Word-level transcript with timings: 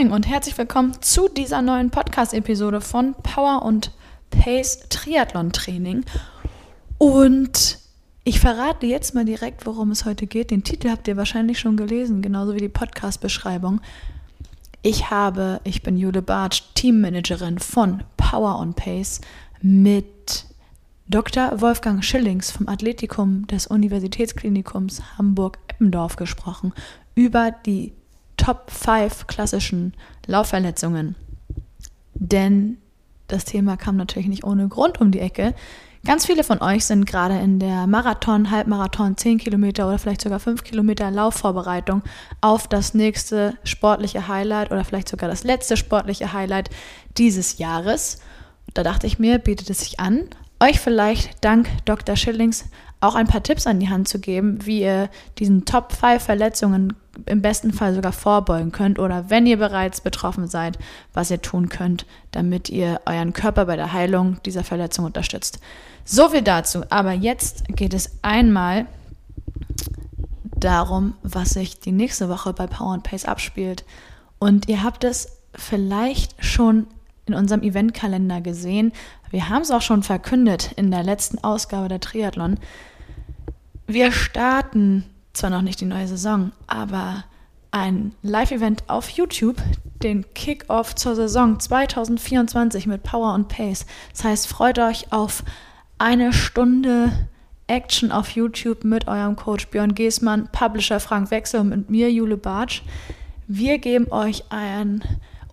Moin 0.00 0.12
und 0.12 0.26
herzlich 0.26 0.56
willkommen 0.56 0.94
zu 1.02 1.28
dieser 1.28 1.60
neuen 1.60 1.90
Podcast-Episode 1.90 2.80
von 2.80 3.14
Power 3.22 3.62
und 3.62 3.92
Pace 4.30 4.88
Triathlon 4.88 5.52
Training. 5.52 6.06
Und 6.96 7.78
ich 8.24 8.40
verrate 8.40 8.86
jetzt 8.86 9.14
mal 9.14 9.26
direkt, 9.26 9.66
worum 9.66 9.90
es 9.90 10.06
heute 10.06 10.26
geht. 10.26 10.52
Den 10.52 10.64
Titel 10.64 10.88
habt 10.88 11.06
ihr 11.06 11.18
wahrscheinlich 11.18 11.58
schon 11.58 11.76
gelesen, 11.76 12.22
genauso 12.22 12.54
wie 12.54 12.60
die 12.60 12.70
Podcast-Beschreibung. 12.70 13.82
Ich 14.80 15.10
habe, 15.10 15.60
ich 15.64 15.82
bin 15.82 15.98
Jule 15.98 16.22
Bartsch, 16.22 16.62
Teammanagerin 16.74 17.58
von 17.58 18.02
Power 18.16 18.58
on 18.58 18.72
Pace 18.72 19.20
mit 19.60 20.46
Dr. 21.08 21.60
Wolfgang 21.60 22.02
Schillings 22.02 22.50
vom 22.50 22.68
Athletikum 22.68 23.46
des 23.48 23.66
Universitätsklinikums 23.66 25.02
Hamburg-Eppendorf 25.18 26.16
gesprochen 26.16 26.72
über 27.14 27.50
die 27.50 27.92
Top 28.50 28.68
5 28.72 29.28
klassischen 29.28 29.94
Laufverletzungen. 30.26 31.14
Denn 32.14 32.78
das 33.28 33.44
Thema 33.44 33.76
kam 33.76 33.96
natürlich 33.96 34.26
nicht 34.26 34.42
ohne 34.42 34.66
Grund 34.66 35.00
um 35.00 35.12
die 35.12 35.20
Ecke. 35.20 35.54
Ganz 36.04 36.26
viele 36.26 36.42
von 36.42 36.60
euch 36.60 36.84
sind 36.84 37.06
gerade 37.06 37.38
in 37.38 37.60
der 37.60 37.86
Marathon, 37.86 38.50
Halbmarathon, 38.50 39.16
10 39.16 39.38
Kilometer 39.38 39.86
oder 39.86 40.00
vielleicht 40.00 40.22
sogar 40.22 40.40
5 40.40 40.64
Kilometer 40.64 41.12
Laufvorbereitung 41.12 42.02
auf 42.40 42.66
das 42.66 42.92
nächste 42.92 43.54
sportliche 43.62 44.26
Highlight 44.26 44.72
oder 44.72 44.84
vielleicht 44.84 45.10
sogar 45.10 45.28
das 45.28 45.44
letzte 45.44 45.76
sportliche 45.76 46.32
Highlight 46.32 46.70
dieses 47.18 47.58
Jahres. 47.58 48.18
Da 48.74 48.82
dachte 48.82 49.06
ich 49.06 49.20
mir, 49.20 49.38
bietet 49.38 49.70
es 49.70 49.78
sich 49.78 50.00
an, 50.00 50.24
euch 50.58 50.80
vielleicht 50.80 51.44
dank 51.44 51.68
Dr. 51.84 52.16
Schillings 52.16 52.64
auch 52.98 53.14
ein 53.14 53.28
paar 53.28 53.44
Tipps 53.44 53.68
an 53.68 53.78
die 53.78 53.90
Hand 53.90 54.08
zu 54.08 54.18
geben, 54.18 54.66
wie 54.66 54.80
ihr 54.80 55.08
diesen 55.38 55.66
Top 55.66 55.92
5 55.92 56.20
Verletzungen 56.20 56.94
im 57.26 57.42
besten 57.42 57.72
Fall 57.72 57.94
sogar 57.94 58.12
vorbeugen 58.12 58.72
könnt 58.72 58.98
oder 58.98 59.30
wenn 59.30 59.46
ihr 59.46 59.58
bereits 59.58 60.00
betroffen 60.00 60.48
seid, 60.48 60.78
was 61.12 61.30
ihr 61.30 61.42
tun 61.42 61.68
könnt, 61.68 62.06
damit 62.30 62.68
ihr 62.68 63.00
euren 63.06 63.32
Körper 63.32 63.66
bei 63.66 63.76
der 63.76 63.92
Heilung 63.92 64.42
dieser 64.44 64.64
Verletzung 64.64 65.04
unterstützt. 65.04 65.60
So 66.04 66.28
viel 66.28 66.42
dazu. 66.42 66.82
Aber 66.90 67.12
jetzt 67.12 67.64
geht 67.68 67.94
es 67.94 68.18
einmal 68.22 68.86
darum, 70.56 71.14
was 71.22 71.50
sich 71.50 71.80
die 71.80 71.92
nächste 71.92 72.28
Woche 72.28 72.52
bei 72.52 72.66
Power 72.66 72.94
and 72.94 73.02
Pace 73.02 73.24
abspielt. 73.24 73.84
Und 74.38 74.68
ihr 74.68 74.82
habt 74.82 75.04
es 75.04 75.38
vielleicht 75.54 76.34
schon 76.44 76.86
in 77.26 77.34
unserem 77.34 77.62
Eventkalender 77.62 78.40
gesehen. 78.40 78.92
Wir 79.30 79.48
haben 79.48 79.62
es 79.62 79.70
auch 79.70 79.82
schon 79.82 80.02
verkündet 80.02 80.72
in 80.76 80.90
der 80.90 81.02
letzten 81.02 81.38
Ausgabe 81.38 81.88
der 81.88 82.00
Triathlon. 82.00 82.58
Wir 83.86 84.12
starten 84.12 85.04
zwar 85.32 85.50
noch 85.50 85.62
nicht 85.62 85.80
die 85.80 85.86
neue 85.86 86.08
Saison, 86.08 86.52
aber 86.66 87.24
ein 87.70 88.14
Live-Event 88.22 88.84
auf 88.88 89.10
YouTube, 89.10 89.56
den 90.02 90.24
Kick-Off 90.34 90.94
zur 90.94 91.14
Saison 91.14 91.60
2024 91.60 92.86
mit 92.86 93.02
Power 93.02 93.34
und 93.34 93.48
Pace. 93.48 93.86
Das 94.12 94.24
heißt, 94.24 94.48
freut 94.48 94.78
euch 94.78 95.12
auf 95.12 95.44
eine 95.98 96.32
Stunde 96.32 97.12
Action 97.68 98.10
auf 98.10 98.30
YouTube 98.30 98.82
mit 98.82 99.06
eurem 99.06 99.36
Coach 99.36 99.68
Björn 99.68 99.94
Geßmann, 99.94 100.48
Publisher 100.50 100.98
Frank 100.98 101.30
Wechsel 101.30 101.60
und 101.60 101.88
mir, 101.88 102.10
Jule 102.10 102.36
Bartsch. 102.36 102.82
Wir 103.46 103.78
geben 103.78 104.10
euch 104.10 104.44
einen 104.50 105.04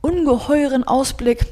ungeheuren 0.01 0.83
Ausblick 0.83 1.45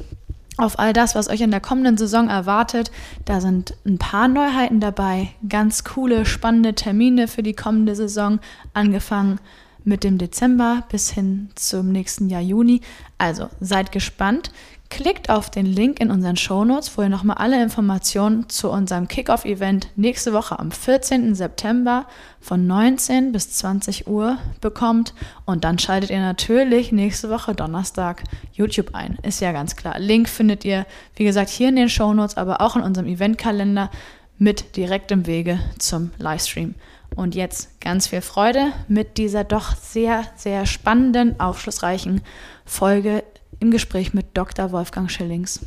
auf 0.58 0.80
all 0.80 0.94
das, 0.94 1.16
was 1.16 1.30
euch 1.30 1.42
in 1.42 1.52
der 1.52 1.60
kommenden 1.60 1.98
Saison 1.98 2.30
erwartet. 2.30 2.92
Da 3.26 3.42
sind 3.42 3.74
ein 3.86 3.98
paar 3.98 4.28
Neuheiten 4.28 4.80
dabei, 4.80 5.30
ganz 5.48 5.84
coole, 5.84 6.26
spannende 6.26 6.74
Termine 6.76 7.28
für 7.28 7.44
die 7.44 7.56
kommende 7.56 7.96
Saison, 7.96 8.40
angefangen 8.74 9.40
mit 9.86 10.04
dem 10.04 10.18
Dezember 10.18 10.84
bis 10.90 11.12
hin 11.12 11.50
zum 11.56 11.92
nächsten 11.92 12.30
Jahr 12.30 12.42
Juni. 12.42 12.82
Also 13.18 13.50
seid 13.62 13.92
gespannt. 13.92 14.52
Klickt 14.90 15.32
auf 15.32 15.50
den 15.50 15.66
Link 15.66 16.00
in 16.00 16.12
unseren 16.12 16.38
Shownotes, 16.38 16.96
wo 16.96 17.02
ihr 17.02 17.10
nochmal 17.10 17.38
alle 17.38 17.62
Informationen 17.62 18.48
zu 18.50 18.70
unserem 18.70 19.08
Kickoff-Event 19.08 19.90
nächste 19.96 20.32
Woche 20.32 20.60
am 20.60 20.72
14. 20.72 21.34
September 21.34 22.06
von 22.40 22.68
19 22.68 23.32
bis 23.32 23.52
20 23.52 24.08
Uhr 24.08 24.38
bekommt. 24.62 25.14
Und 25.46 25.64
dann 25.64 25.80
schaltet 25.80 26.12
ihr 26.12 26.20
natürlich 26.20 26.92
nächste 26.92 27.32
Woche 27.32 27.56
Donnerstag 27.56 28.24
YouTube 28.54 28.94
ein. 28.94 29.18
Ist 29.24 29.42
ja 29.42 29.52
ganz 29.52 29.76
klar. 29.76 29.98
Link 30.00 30.30
findet 30.30 30.64
ihr, 30.66 30.86
wie 31.16 31.26
gesagt, 31.26 31.50
hier 31.50 31.70
in 31.70 31.76
den 31.76 31.90
Shownotes, 31.90 32.38
aber 32.38 32.62
auch 32.62 32.76
in 32.76 32.84
unserem 32.84 33.08
Eventkalender 33.08 33.90
mit 34.38 34.78
direktem 34.78 35.26
Wege 35.26 35.60
zum 35.80 36.12
Livestream. 36.20 36.76
Und 37.16 37.34
jetzt 37.34 37.80
ganz 37.80 38.08
viel 38.08 38.22
Freude 38.22 38.74
mit 38.88 39.18
dieser 39.18 39.44
doch 39.44 39.76
sehr, 39.76 40.26
sehr 40.36 40.66
spannenden, 40.66 41.40
aufschlussreichen 41.40 42.22
Folge 42.66 43.24
im 43.60 43.72
Gespräch 43.72 44.14
mit 44.14 44.38
Dr. 44.38 44.72
Wolfgang 44.72 45.10
Schillings. 45.10 45.62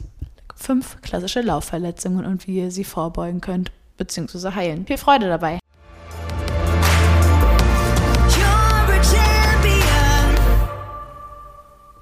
Fünf 0.55 1.01
klassische 1.01 1.41
Laufverletzungen 1.41 2.27
und 2.27 2.47
wie 2.47 2.59
ihr 2.59 2.71
sie 2.71 2.85
vorbeugen 2.85 3.41
könnt 3.41 3.73
bzw. 3.97 4.51
heilen. 4.55 4.87
Viel 4.87 4.99
Freude 4.99 5.29
dabei! 5.29 5.59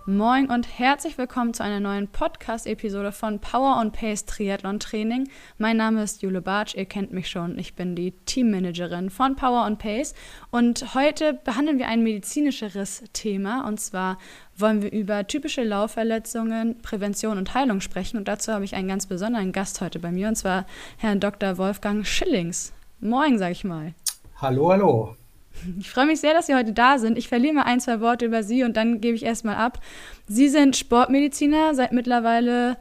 Moin 0.08 0.48
und 0.48 0.78
herzlich 0.78 1.18
willkommen 1.18 1.52
zu 1.52 1.64
einer 1.64 1.80
neuen 1.80 2.06
Podcast-Episode 2.06 3.10
von 3.10 3.40
Power 3.40 3.76
on 3.80 3.90
Pace 3.90 4.24
Triathlon 4.24 4.78
Training. 4.78 5.28
Mein 5.58 5.78
Name 5.78 6.00
ist 6.04 6.22
Jule 6.22 6.40
Bartsch, 6.40 6.76
ihr 6.76 6.84
kennt 6.84 7.12
mich 7.12 7.28
schon. 7.28 7.58
Ich 7.58 7.74
bin 7.74 7.96
die 7.96 8.12
Teammanagerin 8.12 9.10
von 9.10 9.34
Power 9.34 9.66
on 9.66 9.78
Pace 9.78 10.14
und 10.52 10.94
heute 10.94 11.34
behandeln 11.34 11.80
wir 11.80 11.88
ein 11.88 12.04
medizinischeres 12.04 13.02
Thema 13.14 13.66
und 13.66 13.80
zwar 13.80 14.18
wollen 14.56 14.80
wir 14.80 14.92
über 14.92 15.26
typische 15.26 15.64
Laufverletzungen, 15.64 16.78
Prävention 16.82 17.36
und 17.36 17.52
Heilung 17.54 17.80
sprechen 17.80 18.16
und 18.16 18.28
dazu 18.28 18.52
habe 18.52 18.64
ich 18.64 18.76
einen 18.76 18.86
ganz 18.86 19.06
besonderen 19.06 19.50
Gast 19.50 19.80
heute 19.80 19.98
bei 19.98 20.12
mir 20.12 20.28
und 20.28 20.36
zwar 20.36 20.66
Herrn 20.98 21.18
Dr. 21.18 21.58
Wolfgang 21.58 22.06
Schillings. 22.06 22.72
Moin, 23.00 23.38
sag 23.38 23.50
ich 23.50 23.64
mal. 23.64 23.92
Hallo, 24.40 24.70
hallo. 24.70 25.16
Ich 25.78 25.90
freue 25.90 26.06
mich 26.06 26.20
sehr, 26.20 26.34
dass 26.34 26.46
Sie 26.46 26.54
heute 26.54 26.72
da 26.72 26.98
sind. 26.98 27.18
Ich 27.18 27.28
verliere 27.28 27.54
mal 27.54 27.62
ein, 27.62 27.80
zwei 27.80 28.00
Worte 28.00 28.26
über 28.26 28.42
Sie 28.42 28.62
und 28.62 28.76
dann 28.76 29.00
gebe 29.00 29.16
ich 29.16 29.24
erstmal 29.24 29.56
ab. 29.56 29.80
Sie 30.26 30.48
sind 30.48 30.76
Sportmediziner 30.76 31.74
seit 31.74 31.92
mittlerweile 31.92 32.76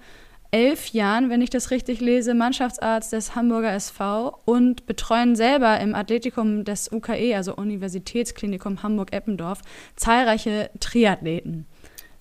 elf 0.52 0.90
Jahren, 0.90 1.30
wenn 1.30 1.42
ich 1.42 1.50
das 1.50 1.72
richtig 1.72 2.00
lese, 2.00 2.34
Mannschaftsarzt 2.34 3.12
des 3.12 3.36
Hamburger 3.36 3.74
SV 3.74 4.40
und 4.46 4.86
betreuen 4.86 5.36
selber 5.36 5.80
im 5.82 5.96
Athletikum 5.96 6.64
des 6.64 6.92
UKE, 6.92 7.36
also 7.36 7.56
Universitätsklinikum 7.56 8.82
Hamburg-Eppendorf, 8.82 9.62
zahlreiche 9.96 10.70
Triathleten. 10.80 11.66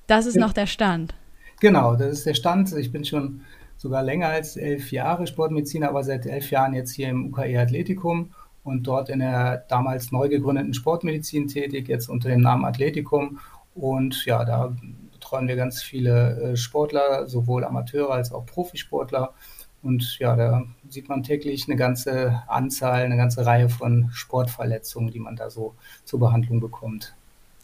Das 0.06 0.26
ist 0.26 0.34
ja. 0.34 0.40
noch 0.40 0.52
der 0.52 0.66
Stand. 0.66 1.14
Genau, 1.60 1.94
das 1.94 2.18
ist 2.18 2.26
der 2.26 2.34
Stand. 2.34 2.72
Ich 2.72 2.90
bin 2.90 3.04
schon 3.04 3.42
sogar 3.76 4.02
länger 4.02 4.28
als 4.28 4.56
elf 4.56 4.90
Jahre 4.90 5.26
Sportmediziner, 5.26 5.88
aber 5.88 6.02
seit 6.02 6.26
elf 6.26 6.50
Jahren 6.50 6.74
jetzt 6.74 6.92
hier 6.92 7.08
im 7.08 7.26
UKE 7.26 7.58
Athletikum 7.58 8.32
und 8.64 8.84
dort 8.86 9.10
in 9.10 9.20
der 9.20 9.58
damals 9.68 10.10
neu 10.10 10.28
gegründeten 10.28 10.74
Sportmedizin 10.74 11.46
tätig, 11.46 11.88
jetzt 11.88 12.08
unter 12.08 12.30
dem 12.30 12.40
Namen 12.40 12.64
Athletikum. 12.64 13.38
Und 13.74 14.24
ja, 14.24 14.44
da 14.44 14.74
betreuen 15.12 15.46
wir 15.46 15.56
ganz 15.56 15.82
viele 15.82 16.40
äh, 16.40 16.56
Sportler, 16.56 17.28
sowohl 17.28 17.64
Amateure 17.64 18.10
als 18.10 18.32
auch 18.32 18.46
Profisportler. 18.46 19.34
Und 19.82 20.18
ja, 20.18 20.34
da 20.34 20.64
sieht 20.88 21.10
man 21.10 21.22
täglich 21.22 21.68
eine 21.68 21.76
ganze 21.76 22.42
Anzahl, 22.48 23.02
eine 23.02 23.18
ganze 23.18 23.44
Reihe 23.44 23.68
von 23.68 24.08
Sportverletzungen, 24.12 25.12
die 25.12 25.20
man 25.20 25.36
da 25.36 25.50
so 25.50 25.74
zur 26.04 26.20
Behandlung 26.20 26.58
bekommt. 26.58 27.14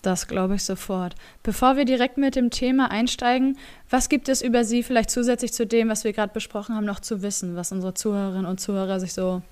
Das 0.02 0.28
glaube 0.28 0.54
ich 0.56 0.64
sofort. 0.64 1.14
Bevor 1.42 1.76
wir 1.76 1.84
direkt 1.84 2.18
mit 2.18 2.36
dem 2.36 2.50
Thema 2.50 2.90
einsteigen, 2.90 3.58
was 3.88 4.08
gibt 4.08 4.28
es 4.28 4.42
über 4.42 4.64
Sie 4.64 4.82
vielleicht 4.82 5.10
zusätzlich 5.10 5.52
zu 5.52 5.66
dem, 5.66 5.88
was 5.88 6.04
wir 6.04 6.12
gerade 6.12 6.32
besprochen 6.32 6.74
haben, 6.74 6.86
noch 6.86 7.00
zu 7.00 7.22
wissen, 7.22 7.56
was 7.56 7.72
unsere 7.72 7.94
Zuhörerinnen 7.94 8.46
und 8.46 8.60
Zuhörer 8.60 9.00
sich 9.00 9.12
so 9.12 9.42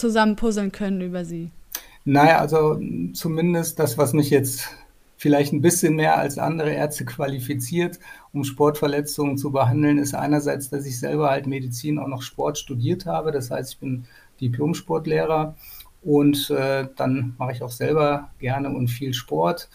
zusammen 0.00 0.36
puzzeln 0.36 0.72
können 0.72 1.00
über 1.00 1.24
sie? 1.24 1.50
Naja, 2.04 2.38
also 2.38 2.80
zumindest 3.12 3.78
das, 3.78 3.98
was 3.98 4.12
mich 4.12 4.30
jetzt 4.30 4.68
vielleicht 5.16 5.52
ein 5.52 5.60
bisschen 5.60 5.96
mehr 5.96 6.16
als 6.16 6.38
andere 6.38 6.72
Ärzte 6.72 7.04
qualifiziert, 7.04 7.98
um 8.32 8.42
Sportverletzungen 8.42 9.36
zu 9.36 9.52
behandeln, 9.52 9.98
ist 9.98 10.14
einerseits, 10.14 10.70
dass 10.70 10.86
ich 10.86 10.98
selber 10.98 11.28
halt 11.28 11.46
Medizin 11.46 11.98
auch 11.98 12.08
noch 12.08 12.22
Sport 12.22 12.56
studiert 12.56 13.04
habe. 13.04 13.32
Das 13.32 13.50
heißt, 13.50 13.74
ich 13.74 13.78
bin 13.78 14.04
Diplom-Sportlehrer 14.40 15.54
und 16.02 16.48
äh, 16.48 16.88
dann 16.96 17.34
mache 17.36 17.52
ich 17.52 17.62
auch 17.62 17.70
selber 17.70 18.30
gerne 18.38 18.70
und 18.70 18.88
viel 18.88 19.12
Sport 19.12 19.68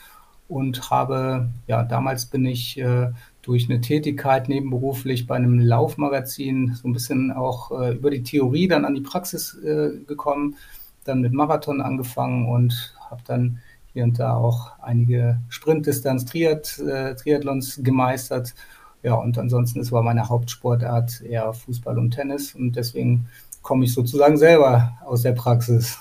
und 0.47 0.89
habe, 0.89 1.49
ja, 1.67 1.83
damals 1.83 2.25
bin 2.25 2.45
ich 2.45 2.79
äh, 2.79 3.11
durch 3.45 3.69
eine 3.69 3.79
Tätigkeit 3.79 4.49
nebenberuflich 4.49 5.27
bei 5.27 5.35
einem 5.35 5.59
Laufmagazin 5.59 6.73
so 6.73 6.87
ein 6.87 6.93
bisschen 6.93 7.31
auch 7.31 7.71
äh, 7.79 7.93
über 7.93 8.09
die 8.09 8.23
Theorie 8.23 8.67
dann 8.67 8.85
an 8.85 8.95
die 8.95 9.01
Praxis 9.01 9.55
äh, 9.63 9.99
gekommen, 10.07 10.55
dann 11.03 11.21
mit 11.21 11.31
Marathon 11.31 11.79
angefangen 11.79 12.49
und 12.49 12.95
habe 13.09 13.21
dann 13.25 13.59
hier 13.93 14.03
und 14.03 14.17
da 14.17 14.35
auch 14.35 14.79
einige 14.79 15.39
Sprintdistanz 15.49 16.25
Triath, 16.25 16.79
äh, 16.79 17.15
Triathlons 17.15 17.81
gemeistert. 17.83 18.55
Ja, 19.03 19.13
und 19.13 19.37
ansonsten 19.37 19.79
ist 19.79 19.91
war 19.91 20.01
meine 20.01 20.27
Hauptsportart 20.27 21.21
eher 21.21 21.53
Fußball 21.53 21.99
und 21.99 22.11
Tennis 22.11 22.55
und 22.55 22.75
deswegen 22.75 23.27
komme 23.61 23.85
ich 23.85 23.93
sozusagen 23.93 24.37
selber 24.37 24.97
aus 25.05 25.21
der 25.21 25.33
Praxis. 25.33 25.99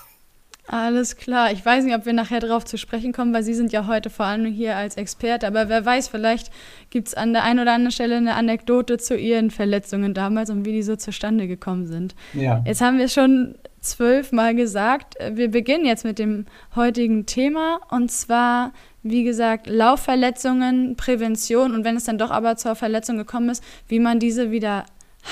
Alles 0.67 1.15
klar. 1.15 1.51
Ich 1.51 1.63
weiß 1.63 1.83
nicht, 1.83 1.95
ob 1.95 2.05
wir 2.05 2.13
nachher 2.13 2.39
darauf 2.39 2.65
zu 2.65 2.77
sprechen 2.77 3.13
kommen, 3.13 3.33
weil 3.33 3.43
Sie 3.43 3.53
sind 3.53 3.71
ja 3.71 3.85
heute 3.85 4.09
vor 4.09 4.25
allem 4.25 4.45
hier 4.45 4.75
als 4.75 4.97
Experte. 4.97 5.45
Aber 5.45 5.69
wer 5.69 5.85
weiß, 5.85 6.07
vielleicht 6.07 6.51
gibt 6.89 7.09
es 7.09 7.13
an 7.13 7.33
der 7.33 7.43
einen 7.43 7.59
oder 7.59 7.73
anderen 7.73 7.91
Stelle 7.91 8.17
eine 8.17 8.33
Anekdote 8.33 8.97
zu 8.97 9.15
Ihren 9.15 9.51
Verletzungen 9.51 10.13
damals 10.13 10.49
und 10.49 10.65
wie 10.65 10.71
die 10.71 10.83
so 10.83 10.95
zustande 10.95 11.47
gekommen 11.47 11.85
sind. 11.85 12.15
Ja. 12.33 12.63
Jetzt 12.65 12.81
haben 12.81 12.97
wir 12.97 13.09
schon 13.09 13.55
zwölfmal 13.79 14.55
gesagt. 14.55 15.13
Wir 15.31 15.51
beginnen 15.51 15.85
jetzt 15.85 16.03
mit 16.03 16.17
dem 16.17 16.45
heutigen 16.75 17.27
Thema 17.27 17.79
und 17.89 18.11
zwar, 18.11 18.73
wie 19.03 19.23
gesagt, 19.23 19.67
Laufverletzungen, 19.67 20.95
Prävention 20.95 21.75
und 21.75 21.85
wenn 21.85 21.95
es 21.95 22.05
dann 22.05 22.17
doch 22.17 22.31
aber 22.31 22.57
zur 22.57 22.73
Verletzung 22.73 23.17
gekommen 23.17 23.49
ist, 23.49 23.63
wie 23.87 23.99
man 23.99 24.19
diese 24.19 24.49
wieder 24.49 24.85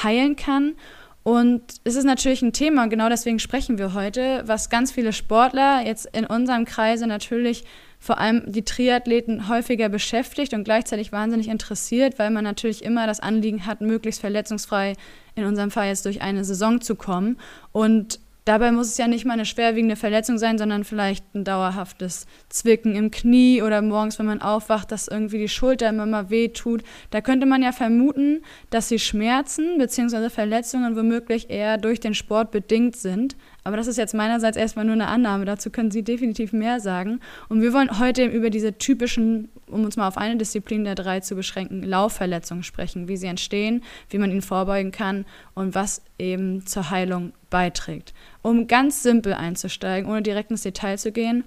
heilen 0.03 0.35
kann. 0.35 0.73
Und 1.23 1.63
es 1.85 1.95
ist 1.95 2.03
natürlich 2.03 2.41
ein 2.41 2.51
Thema, 2.51 2.87
genau 2.87 3.07
deswegen 3.07 3.39
sprechen 3.39 3.77
wir 3.77 3.93
heute, 3.93 4.43
was 4.45 4.69
ganz 4.69 4.91
viele 4.91 5.13
Sportler 5.13 5.85
jetzt 5.85 6.05
in 6.13 6.25
unserem 6.25 6.65
Kreise 6.65 7.07
natürlich 7.07 7.63
vor 7.97 8.17
allem 8.17 8.43
die 8.45 8.65
Triathleten 8.65 9.47
häufiger 9.47 9.87
beschäftigt 9.87 10.53
und 10.53 10.65
gleichzeitig 10.65 11.13
wahnsinnig 11.13 11.47
interessiert, 11.47 12.19
weil 12.19 12.31
man 12.31 12.43
natürlich 12.43 12.83
immer 12.83 13.07
das 13.07 13.21
Anliegen 13.21 13.65
hat, 13.65 13.79
möglichst 13.79 14.19
verletzungsfrei 14.19 14.95
in 15.35 15.45
unserem 15.45 15.71
Fall 15.71 15.87
jetzt 15.87 16.05
durch 16.05 16.21
eine 16.21 16.43
Saison 16.43 16.81
zu 16.81 16.95
kommen. 16.95 17.37
Und 17.71 18.19
Dabei 18.45 18.73
muss 18.73 18.87
es 18.87 18.97
ja 18.97 19.07
nicht 19.07 19.23
mal 19.23 19.33
eine 19.33 19.45
schwerwiegende 19.45 19.95
Verletzung 19.95 20.37
sein, 20.37 20.57
sondern 20.57 20.83
vielleicht 20.83 21.33
ein 21.33 21.45
dauerhaftes 21.45 22.25
Zwicken 22.49 22.95
im 22.95 23.09
Knie 23.09 23.61
oder 23.61 23.81
morgens, 23.81 24.19
wenn 24.19 24.25
man 24.25 24.41
aufwacht, 24.41 24.91
dass 24.91 25.07
irgendwie 25.07 25.37
die 25.37 25.47
Schulter 25.47 25.89
immer 25.89 26.05
mal 26.05 26.29
weh 26.29 26.49
tut. 26.49 26.83
Da 27.09 27.21
könnte 27.21 27.45
man 27.45 27.63
ja 27.63 27.71
vermuten, 27.71 28.41
dass 28.69 28.89
die 28.89 28.99
Schmerzen 28.99 29.77
bzw. 29.77 30.29
Verletzungen 30.29 30.97
womöglich 30.97 31.49
eher 31.49 31.77
durch 31.77 32.01
den 32.01 32.15
Sport 32.15 32.51
bedingt 32.51 32.97
sind. 32.97 33.37
Aber 33.63 33.77
das 33.77 33.87
ist 33.87 33.97
jetzt 33.97 34.13
meinerseits 34.13 34.57
erstmal 34.57 34.85
nur 34.85 34.93
eine 34.93 35.07
Annahme. 35.07 35.45
Dazu 35.45 35.69
können 35.69 35.91
Sie 35.91 36.03
definitiv 36.03 36.51
mehr 36.51 36.79
sagen. 36.79 37.21
Und 37.47 37.61
wir 37.61 37.71
wollen 37.73 37.99
heute 37.99 38.25
über 38.25 38.49
diese 38.49 38.77
typischen, 38.77 39.49
um 39.67 39.85
uns 39.85 39.95
mal 39.95 40.07
auf 40.07 40.17
eine 40.17 40.35
Disziplin 40.37 40.83
der 40.83 40.95
drei 40.95 41.21
zu 41.21 41.35
beschränken, 41.35 41.81
Laufverletzungen 41.81 42.63
sprechen, 42.63 43.07
wie 43.07 43.17
sie 43.17 43.27
entstehen, 43.27 43.83
wie 44.09 44.17
man 44.17 44.31
ihnen 44.31 44.41
vorbeugen 44.41 44.91
kann 44.91 45.25
und 45.53 45.75
was 45.75 46.01
eben 46.19 46.65
zur 46.65 46.89
Heilung 46.89 47.31
beiträgt. 47.49 48.13
Um 48.41 48.67
ganz 48.67 49.01
simpel 49.01 49.33
einzusteigen, 49.33 50.09
ohne 50.09 50.21
direkt 50.21 50.51
ins 50.51 50.63
Detail 50.63 50.97
zu 50.97 51.11
gehen, 51.11 51.45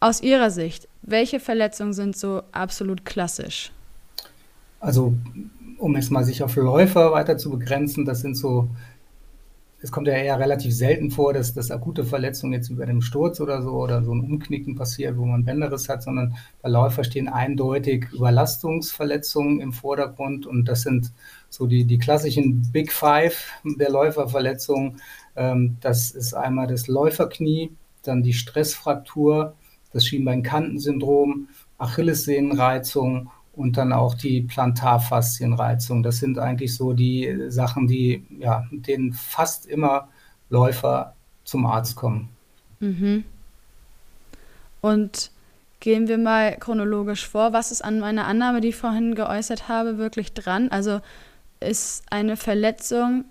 aus 0.00 0.20
Ihrer 0.20 0.50
Sicht, 0.50 0.88
welche 1.02 1.38
Verletzungen 1.38 1.92
sind 1.92 2.16
so 2.16 2.42
absolut 2.50 3.04
klassisch? 3.04 3.70
Also, 4.80 5.14
um 5.78 5.94
es 5.94 6.10
mal 6.10 6.24
sich 6.24 6.42
auf 6.42 6.56
Läufer 6.56 7.12
weiter 7.12 7.38
zu 7.38 7.50
begrenzen, 7.50 8.04
das 8.04 8.20
sind 8.20 8.36
so 8.36 8.68
es 9.82 9.90
kommt 9.90 10.06
ja 10.06 10.14
eher 10.14 10.38
relativ 10.38 10.72
selten 10.72 11.10
vor, 11.10 11.32
dass, 11.32 11.54
dass 11.54 11.72
akute 11.72 12.04
Verletzungen 12.04 12.52
jetzt 12.52 12.70
über 12.70 12.86
dem 12.86 13.02
Sturz 13.02 13.40
oder 13.40 13.62
so 13.62 13.72
oder 13.72 14.04
so 14.04 14.12
ein 14.12 14.20
Umknicken 14.20 14.76
passiert, 14.76 15.18
wo 15.18 15.24
man 15.24 15.44
Bänderriss 15.44 15.88
hat, 15.88 16.04
sondern 16.04 16.36
bei 16.62 16.68
Läufer 16.68 17.02
stehen 17.02 17.28
eindeutig 17.28 18.06
Überlastungsverletzungen 18.12 19.60
im 19.60 19.72
Vordergrund 19.72 20.46
und 20.46 20.66
das 20.66 20.82
sind 20.82 21.12
so 21.48 21.66
die, 21.66 21.84
die 21.84 21.98
klassischen 21.98 22.70
Big 22.70 22.92
Five 22.92 23.50
der 23.64 23.90
Läuferverletzungen. 23.90 25.00
Ähm, 25.34 25.76
das 25.80 26.12
ist 26.12 26.32
einmal 26.32 26.68
das 26.68 26.86
Läuferknie, 26.86 27.72
dann 28.04 28.22
die 28.22 28.34
Stressfraktur, 28.34 29.54
das 29.92 30.06
Schienbeinkantensyndrom, 30.06 31.48
Achillessehnenreizung 31.78 33.30
und 33.54 33.76
dann 33.76 33.92
auch 33.92 34.14
die 34.14 34.42
Plantarfaszienreizung. 34.42 36.02
Das 36.02 36.18
sind 36.18 36.38
eigentlich 36.38 36.74
so 36.74 36.92
die 36.92 37.46
Sachen, 37.48 37.86
die 37.86 38.24
ja, 38.38 38.64
mit 38.70 38.86
denen 38.86 39.12
fast 39.12 39.66
immer 39.66 40.08
Läufer 40.48 41.14
zum 41.44 41.66
Arzt 41.66 41.96
kommen. 41.96 42.28
Mhm. 42.80 43.24
Und 44.80 45.30
gehen 45.80 46.08
wir 46.08 46.18
mal 46.18 46.56
chronologisch 46.58 47.26
vor. 47.26 47.52
Was 47.52 47.72
ist 47.72 47.84
an 47.84 48.00
meiner 48.00 48.26
Annahme, 48.26 48.60
die 48.60 48.68
ich 48.68 48.76
vorhin 48.76 49.14
geäußert 49.14 49.68
habe, 49.68 49.98
wirklich 49.98 50.32
dran? 50.32 50.68
Also 50.70 51.00
ist 51.60 52.04
eine 52.10 52.36
Verletzung 52.36 53.24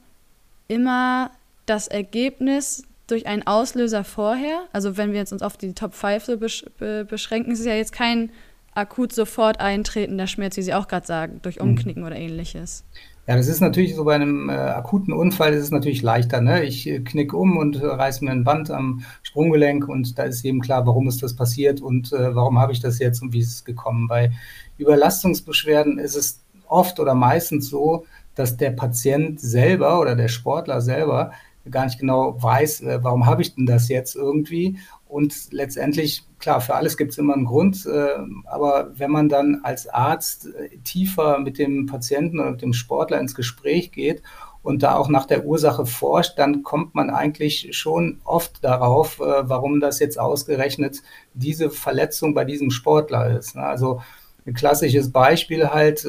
immer 0.68 1.32
das 1.66 1.88
Ergebnis 1.88 2.84
durch 3.08 3.28
einen 3.28 3.46
Auslöser 3.48 4.04
vorher? 4.04 4.64
Also 4.72 4.98
wenn 4.98 5.12
wir 5.12 5.20
jetzt 5.20 5.34
uns 5.34 5.42
auf 5.42 5.58
die 5.58 5.74
Top 5.74 5.94
5 5.94 6.24
so 6.24 6.38
besch 6.38 6.66
beschränken, 6.78 7.52
ist 7.52 7.60
es 7.60 7.66
ja 7.66 7.74
jetzt 7.74 7.94
kein 7.94 8.32
akut 8.74 9.14
sofort 9.14 9.60
eintretender 9.60 10.28
Schmerz, 10.28 10.58
wie 10.58 10.62
Sie 10.62 10.74
auch 10.74 10.88
gerade 10.88 11.06
sagen, 11.06 11.40
durch 11.42 11.60
mhm. 11.60 11.70
Umknicken 11.70 12.02
mhm. 12.02 12.08
oder 12.08 12.16
ähnliches? 12.16 12.84
Ja, 13.28 13.36
das 13.36 13.48
ist 13.48 13.62
natürlich 13.62 13.96
so 13.96 14.04
bei 14.04 14.16
einem 14.16 14.50
äh, 14.50 14.54
akuten 14.54 15.14
Unfall 15.14 15.54
ist 15.54 15.64
es 15.64 15.72
natürlich 15.72 16.02
leichter. 16.02 16.42
Ne? 16.42 16.64
Ich 16.64 16.88
äh, 16.88 17.00
knicke 17.00 17.38
um 17.38 17.56
und 17.56 17.76
äh, 17.76 17.86
reiße 17.86 18.26
mir 18.26 18.32
ein 18.32 18.44
Band 18.44 18.72
am 18.72 19.04
Sprunggelenk 19.22 19.88
und 19.88 20.18
da 20.18 20.24
ist 20.24 20.44
eben 20.44 20.60
klar, 20.60 20.88
warum 20.88 21.08
ist 21.08 21.22
das 21.22 21.36
passiert 21.36 21.82
und 21.82 22.12
äh, 22.14 22.36
warum 22.36 22.60
habe 22.60 22.72
ich 22.72 22.80
das 22.80 22.98
jetzt 23.00 23.22
und 23.22 23.32
wie 23.32 23.40
ist 23.40 23.54
es 23.54 23.64
gekommen. 23.64 24.08
Bei 24.08 24.32
Überlastungsbeschwerden 24.78 26.00
ist 26.00 26.16
es 26.16 26.44
oft 26.68 27.00
oder 27.00 27.14
meistens 27.14 27.70
so, 27.70 28.06
dass 28.34 28.58
der 28.58 28.72
Patient 28.72 29.40
selber 29.40 30.00
oder 30.00 30.16
der 30.16 30.28
Sportler 30.28 30.82
selber 30.82 31.32
gar 31.70 31.86
nicht 31.86 32.00
genau 32.00 32.42
weiß, 32.42 32.82
äh, 32.82 33.04
warum 33.04 33.28
habe 33.28 33.44
ich 33.44 33.54
denn 33.54 33.68
das 33.68 33.88
jetzt 33.88 34.16
irgendwie 34.16 34.80
und 35.12 35.52
letztendlich, 35.52 36.24
klar, 36.40 36.62
für 36.62 36.74
alles 36.74 36.96
gibt 36.96 37.12
es 37.12 37.18
immer 37.18 37.34
einen 37.34 37.44
Grund, 37.44 37.86
äh, 37.86 38.16
aber 38.46 38.92
wenn 38.98 39.12
man 39.12 39.28
dann 39.28 39.60
als 39.63 39.90
Arzt 39.90 40.48
äh, 40.48 40.78
tiefer 40.86 41.40
mit 41.40 41.58
dem 41.58 41.86
Patienten 41.86 42.40
oder 42.40 42.52
mit 42.52 42.62
dem 42.62 42.72
Sportler 42.72 43.19
ins 43.19 43.36
Gespräch 43.36 43.92
geht 43.92 44.24
und 44.63 44.84
da 44.84 44.96
auch 44.96 45.10
nach 45.10 45.25
der 45.25 45.46
Ursache 45.46 45.86
forscht, 45.86 46.40
dann 46.40 46.63
kommt 46.63 46.96
man 46.96 47.10
eigentlich 47.10 47.75
schon 47.78 48.22
oft 48.24 48.63
darauf, 48.63 49.19
äh, 49.19 49.50
warum 49.50 49.81
das 49.81 50.00
jetzt 50.00 50.18
ausgerechnet 50.18 51.00
diese 51.34 51.69
Verletzung 51.69 52.34
bei 52.34 52.46
diesem 52.46 52.72
Sportler 52.72 53.38
ist. 53.38 53.58
Ne? 53.58 53.63
Also 53.63 54.02
ein 54.48 54.54
klassisches 54.54 55.12
Beispiel 55.12 55.69
halt, 55.69 56.04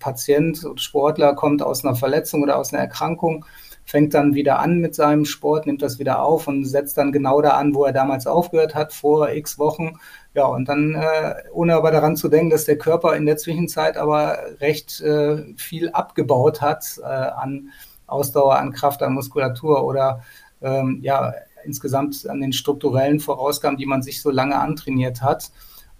Patient, 0.00 0.66
Sportler 0.74 1.36
kommt 1.36 1.62
aus 1.62 1.84
einer 1.84 1.94
Verletzung 1.94 2.42
oder 2.42 2.58
aus 2.58 2.72
einer 2.72 2.82
Erkrankung 2.82 3.44
fängt 3.84 4.14
dann 4.14 4.34
wieder 4.34 4.58
an 4.58 4.78
mit 4.78 4.94
seinem 4.94 5.24
Sport, 5.24 5.66
nimmt 5.66 5.82
das 5.82 5.98
wieder 5.98 6.22
auf 6.22 6.48
und 6.48 6.64
setzt 6.64 6.96
dann 6.96 7.12
genau 7.12 7.40
da 7.42 7.50
an, 7.50 7.74
wo 7.74 7.84
er 7.84 7.92
damals 7.92 8.26
aufgehört 8.26 8.74
hat, 8.74 8.92
vor 8.92 9.30
x 9.30 9.58
Wochen. 9.58 9.98
Ja, 10.34 10.46
und 10.46 10.68
dann, 10.68 10.94
äh, 10.94 11.34
ohne 11.52 11.74
aber 11.74 11.90
daran 11.90 12.16
zu 12.16 12.28
denken, 12.28 12.50
dass 12.50 12.64
der 12.64 12.78
Körper 12.78 13.14
in 13.14 13.26
der 13.26 13.36
Zwischenzeit 13.36 13.96
aber 13.96 14.38
recht 14.60 15.00
äh, 15.00 15.54
viel 15.56 15.90
abgebaut 15.90 16.60
hat 16.60 16.98
äh, 17.02 17.06
an 17.06 17.70
Ausdauer, 18.06 18.56
an 18.56 18.72
Kraft, 18.72 19.02
an 19.02 19.14
Muskulatur 19.14 19.84
oder 19.84 20.22
ähm, 20.62 20.98
ja, 21.02 21.34
insgesamt 21.64 22.28
an 22.28 22.40
den 22.40 22.52
strukturellen 22.52 23.20
Vorausgaben, 23.20 23.78
die 23.78 23.86
man 23.86 24.02
sich 24.02 24.20
so 24.20 24.30
lange 24.30 24.58
antrainiert 24.58 25.22
hat 25.22 25.50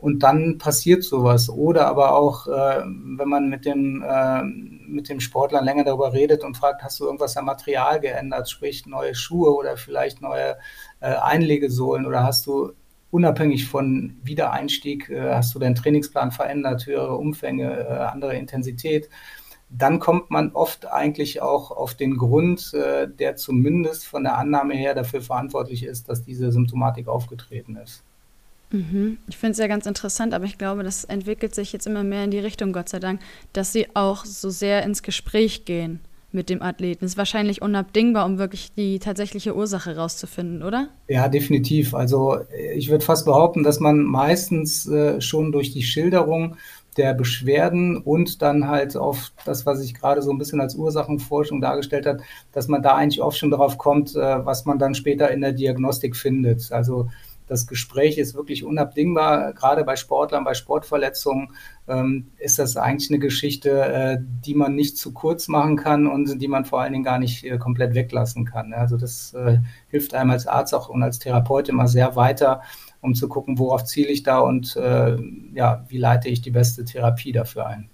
und 0.04 0.23
dann 0.23 0.58
passiert 0.58 1.02
sowas. 1.02 1.49
Oder 1.49 1.87
aber 1.87 2.14
auch, 2.14 2.46
äh, 2.46 2.82
wenn 2.84 3.26
man 3.26 3.49
mit 3.49 3.64
dem, 3.64 4.04
äh, 4.06 4.42
mit 4.42 5.08
dem 5.08 5.18
Sportler 5.18 5.62
länger 5.62 5.84
darüber 5.84 6.12
redet 6.12 6.44
und 6.44 6.58
fragt, 6.58 6.82
hast 6.82 7.00
du 7.00 7.06
irgendwas 7.06 7.38
am 7.38 7.46
Material 7.46 8.00
geändert, 8.00 8.50
sprich 8.50 8.84
neue 8.84 9.14
Schuhe 9.14 9.54
oder 9.54 9.78
vielleicht 9.78 10.20
neue 10.20 10.58
äh, 11.00 11.06
Einlegesohlen 11.06 12.04
oder 12.04 12.23
hast 12.23 12.44
du 12.46 12.73
unabhängig 13.12 13.66
von 13.66 14.18
Wiedereinstieg, 14.23 15.08
äh, 15.08 15.37
hast 15.37 15.54
du 15.54 15.58
deinen 15.58 15.75
Trainingsplan 15.75 16.32
verändert, 16.32 16.84
höhere 16.84 17.16
Umfänge, 17.16 17.73
äh, 17.88 17.92
andere 18.04 18.37
Intensität, 18.37 19.08
dann 19.70 20.00
kommt 20.00 20.30
man 20.30 20.52
oft 20.52 20.84
eigentlich 20.87 21.40
auch 21.40 21.70
auf 21.70 21.94
den 21.94 22.18
Grund, 22.18 22.75
äh, 22.75 23.08
der 23.08 23.37
zumindest 23.37 24.04
von 24.04 24.25
der 24.25 24.37
Annahme 24.37 24.75
her 24.75 24.94
dafür 24.94 25.23
verantwortlich 25.23 25.82
ist, 25.82 26.11
dass 26.11 26.23
diese 26.23 26.52
Symptomatik 26.52 27.08
aufgetreten 27.08 27.76
ist. 27.76 28.04
Mhm. 28.75 29.19
Ich 29.28 29.37
finde 29.37 29.52
es 29.52 29.59
ja 29.59 29.69
ganz 29.69 29.87
interessant, 29.87 30.35
aber 30.35 30.45
ich 30.45 30.59
glaube, 30.59 30.83
das 30.83 31.04
entwickelt 31.04 31.54
sich 31.54 31.73
jetzt 31.73 31.87
immer 31.87 32.02
mehr 32.02 32.25
in 32.25 32.33
die 32.33 32.40
Richtung, 32.40 32.73
Gott 32.73 32.88
sei 32.88 32.99
Dank, 32.99 33.21
dass 33.52 33.73
sie 33.73 33.87
auch 33.95 34.25
so 34.25 34.50
sehr 34.50 34.83
ins 34.83 35.02
Gespräch 35.02 35.64
gehen 35.64 36.00
mit 36.33 36.50
dem 36.50 36.61
Athleten. 36.61 37.04
Ist 37.04 37.16
wahrscheinlich 37.16 37.62
unabdingbar, 37.62 38.26
um 38.26 38.38
wirklich 38.38 38.73
die 38.75 38.99
tatsächliche 38.99 39.54
Ursache 39.54 39.97
rauszufinden, 39.97 40.64
oder? 40.64 40.88
Ja, 41.07 41.28
definitiv. 41.28 41.95
Also 41.95 42.38
ich 42.75 42.90
würde 42.90 43.04
fast 43.04 43.25
behaupten, 43.25 43.62
dass 43.62 43.78
man 43.78 44.02
meistens 44.02 44.88
äh, 44.88 45.21
schon 45.21 45.52
durch 45.52 45.71
die 45.71 45.85
Schilderung 45.85 46.57
der 46.97 47.14
Beschwerden 47.14 47.97
und 47.97 48.43
dann 48.43 48.66
halt 48.66 48.97
auf 48.97 49.33
das, 49.45 49.66
was 49.66 49.83
ich 49.83 49.95
gerade 49.95 50.23
so 50.23 50.33
ein 50.33 50.38
bisschen 50.38 50.61
als 50.61 50.75
Ursachenforschung 50.75 51.61
dargestellt 51.61 52.07
hat, 52.07 52.21
dass 52.52 52.66
man 52.66 52.83
da 52.83 52.97
eigentlich 52.97 53.23
oft 53.23 53.38
schon 53.38 53.50
darauf 53.50 53.78
kommt, 53.78 54.16
äh, 54.16 54.45
was 54.45 54.64
man 54.64 54.81
dann 54.81 54.97
später 54.97 55.31
in 55.31 55.40
der 55.40 55.52
Diagnostik 55.52 56.16
findet. 56.16 56.73
Also 56.73 57.09
das 57.47 57.67
Gespräch 57.67 58.19
ist 58.19 58.35
wirklich 58.35 58.65
unabdingbar. 58.65 59.53
Gerade 59.53 59.85
bei 59.85 59.97
Sportlern, 59.97 60.45
bei 60.45 60.55
Sportverletzungen 60.55 61.51
ähm, 61.87 62.31
ist 62.39 62.59
das 62.59 62.77
eigentlich 62.77 63.11
eine 63.11 63.19
Geschichte, 63.19 63.71
äh, 63.71 64.19
die 64.21 64.55
man 64.55 64.75
nicht 64.75 64.97
zu 64.97 65.13
kurz 65.13 65.49
machen 65.49 65.77
kann 65.77 66.07
und 66.07 66.41
die 66.41 66.49
man 66.49 66.65
vor 66.65 66.81
allen 66.81 66.93
Dingen 66.93 67.05
gar 67.05 67.19
nicht 67.19 67.45
äh, 67.45 67.59
komplett 67.59 67.95
weglassen 67.95 68.45
kann. 68.45 68.73
Also 68.73 68.97
das 68.97 69.35
äh, 69.35 69.59
hilft 69.89 70.15
einem 70.15 70.31
als 70.31 70.47
Arzt 70.47 70.75
auch 70.75 70.89
und 70.89 71.03
als 71.03 71.19
Therapeut 71.19 71.69
immer 71.69 71.87
sehr 71.87 72.17
weiter, 72.17 72.63
um 73.01 73.15
zu 73.15 73.29
gucken, 73.29 73.59
worauf 73.59 73.85
ziele 73.85 74.09
ich 74.09 74.23
da 74.23 74.39
und 74.39 74.77
äh, 74.77 75.17
ja, 75.55 75.85
wie 75.89 75.99
leite 75.99 76.29
ich 76.29 76.41
die 76.41 76.51
beste 76.51 76.85
Therapie 76.85 77.33
dafür 77.33 77.67
ein. 77.67 77.91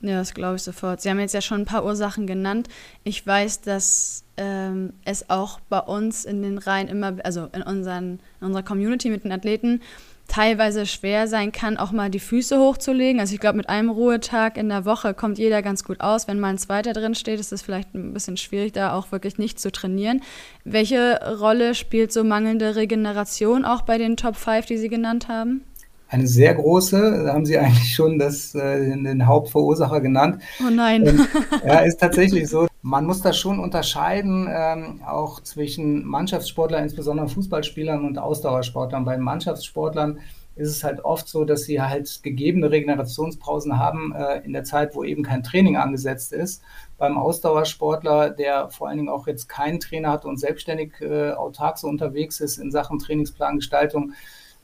Ja, 0.00 0.18
das 0.18 0.32
glaube 0.32 0.56
ich 0.56 0.62
sofort. 0.62 1.00
Sie 1.00 1.10
haben 1.10 1.18
jetzt 1.18 1.34
ja 1.34 1.40
schon 1.40 1.62
ein 1.62 1.66
paar 1.66 1.84
Ursachen 1.84 2.26
genannt. 2.26 2.68
Ich 3.02 3.26
weiß, 3.26 3.62
dass 3.62 4.24
ähm, 4.36 4.92
es 5.04 5.28
auch 5.28 5.58
bei 5.68 5.80
uns 5.80 6.24
in 6.24 6.42
den 6.42 6.58
Reihen 6.58 6.86
immer, 6.86 7.16
also 7.24 7.48
in, 7.52 7.62
unseren, 7.62 8.20
in 8.40 8.46
unserer 8.46 8.62
Community 8.62 9.10
mit 9.10 9.24
den 9.24 9.32
Athleten, 9.32 9.80
teilweise 10.28 10.86
schwer 10.86 11.26
sein 11.26 11.50
kann, 11.52 11.78
auch 11.78 11.90
mal 11.90 12.10
die 12.10 12.20
Füße 12.20 12.58
hochzulegen. 12.58 13.18
Also 13.18 13.34
ich 13.34 13.40
glaube, 13.40 13.56
mit 13.56 13.68
einem 13.68 13.90
Ruhetag 13.90 14.56
in 14.56 14.68
der 14.68 14.84
Woche 14.84 15.14
kommt 15.14 15.38
jeder 15.38 15.62
ganz 15.62 15.82
gut 15.82 16.00
aus. 16.00 16.28
Wenn 16.28 16.38
mal 16.38 16.50
ein 16.50 16.58
zweiter 16.58 16.92
drin 16.92 17.14
steht, 17.14 17.40
ist 17.40 17.50
es 17.50 17.62
vielleicht 17.62 17.94
ein 17.94 18.12
bisschen 18.12 18.36
schwierig, 18.36 18.74
da 18.74 18.92
auch 18.92 19.10
wirklich 19.10 19.38
nicht 19.38 19.58
zu 19.58 19.72
trainieren. 19.72 20.22
Welche 20.64 21.18
Rolle 21.40 21.74
spielt 21.74 22.12
so 22.12 22.22
mangelnde 22.22 22.76
Regeneration 22.76 23.64
auch 23.64 23.82
bei 23.82 23.98
den 23.98 24.16
Top 24.16 24.36
5, 24.36 24.66
die 24.66 24.76
Sie 24.76 24.90
genannt 24.90 25.28
haben? 25.28 25.64
Eine 26.08 26.26
sehr 26.26 26.54
große, 26.54 27.24
da 27.26 27.34
haben 27.34 27.44
Sie 27.44 27.58
eigentlich 27.58 27.94
schon 27.94 28.18
das, 28.18 28.54
äh, 28.54 28.96
den 28.96 29.26
Hauptverursacher 29.26 30.00
genannt. 30.00 30.42
Oh 30.60 30.70
nein. 30.70 31.06
Ähm, 31.06 31.26
ja, 31.66 31.80
ist 31.80 32.00
tatsächlich 32.00 32.48
so. 32.48 32.66
Man 32.80 33.04
muss 33.04 33.20
da 33.20 33.32
schon 33.32 33.60
unterscheiden, 33.60 34.48
ähm, 34.50 35.00
auch 35.06 35.40
zwischen 35.40 36.06
Mannschaftssportlern, 36.06 36.84
insbesondere 36.84 37.28
Fußballspielern 37.28 38.04
und 38.04 38.18
Ausdauersportlern. 38.18 39.04
Bei 39.04 39.18
Mannschaftssportlern 39.18 40.20
ist 40.58 40.70
es 40.70 40.84
halt 40.84 41.04
oft 41.04 41.28
so, 41.28 41.44
dass 41.44 41.64
sie 41.64 41.80
halt 41.80 42.22
gegebene 42.22 42.70
Regenerationspausen 42.70 43.78
haben 43.78 44.14
äh, 44.14 44.40
in 44.40 44.52
der 44.52 44.64
Zeit, 44.64 44.94
wo 44.94 45.04
eben 45.04 45.22
kein 45.22 45.42
Training 45.42 45.76
angesetzt 45.76 46.32
ist. 46.32 46.62
Beim 46.96 47.16
Ausdauersportler, 47.16 48.30
der 48.30 48.70
vor 48.70 48.88
allen 48.88 48.96
Dingen 48.96 49.08
auch 49.08 49.28
jetzt 49.28 49.48
keinen 49.48 49.78
Trainer 49.78 50.10
hat 50.10 50.24
und 50.24 50.38
selbstständig 50.38 51.00
äh, 51.00 51.30
autark 51.32 51.78
so 51.78 51.86
unterwegs 51.86 52.40
ist 52.40 52.58
in 52.58 52.72
Sachen 52.72 52.98
Trainingsplangestaltung, 52.98 54.14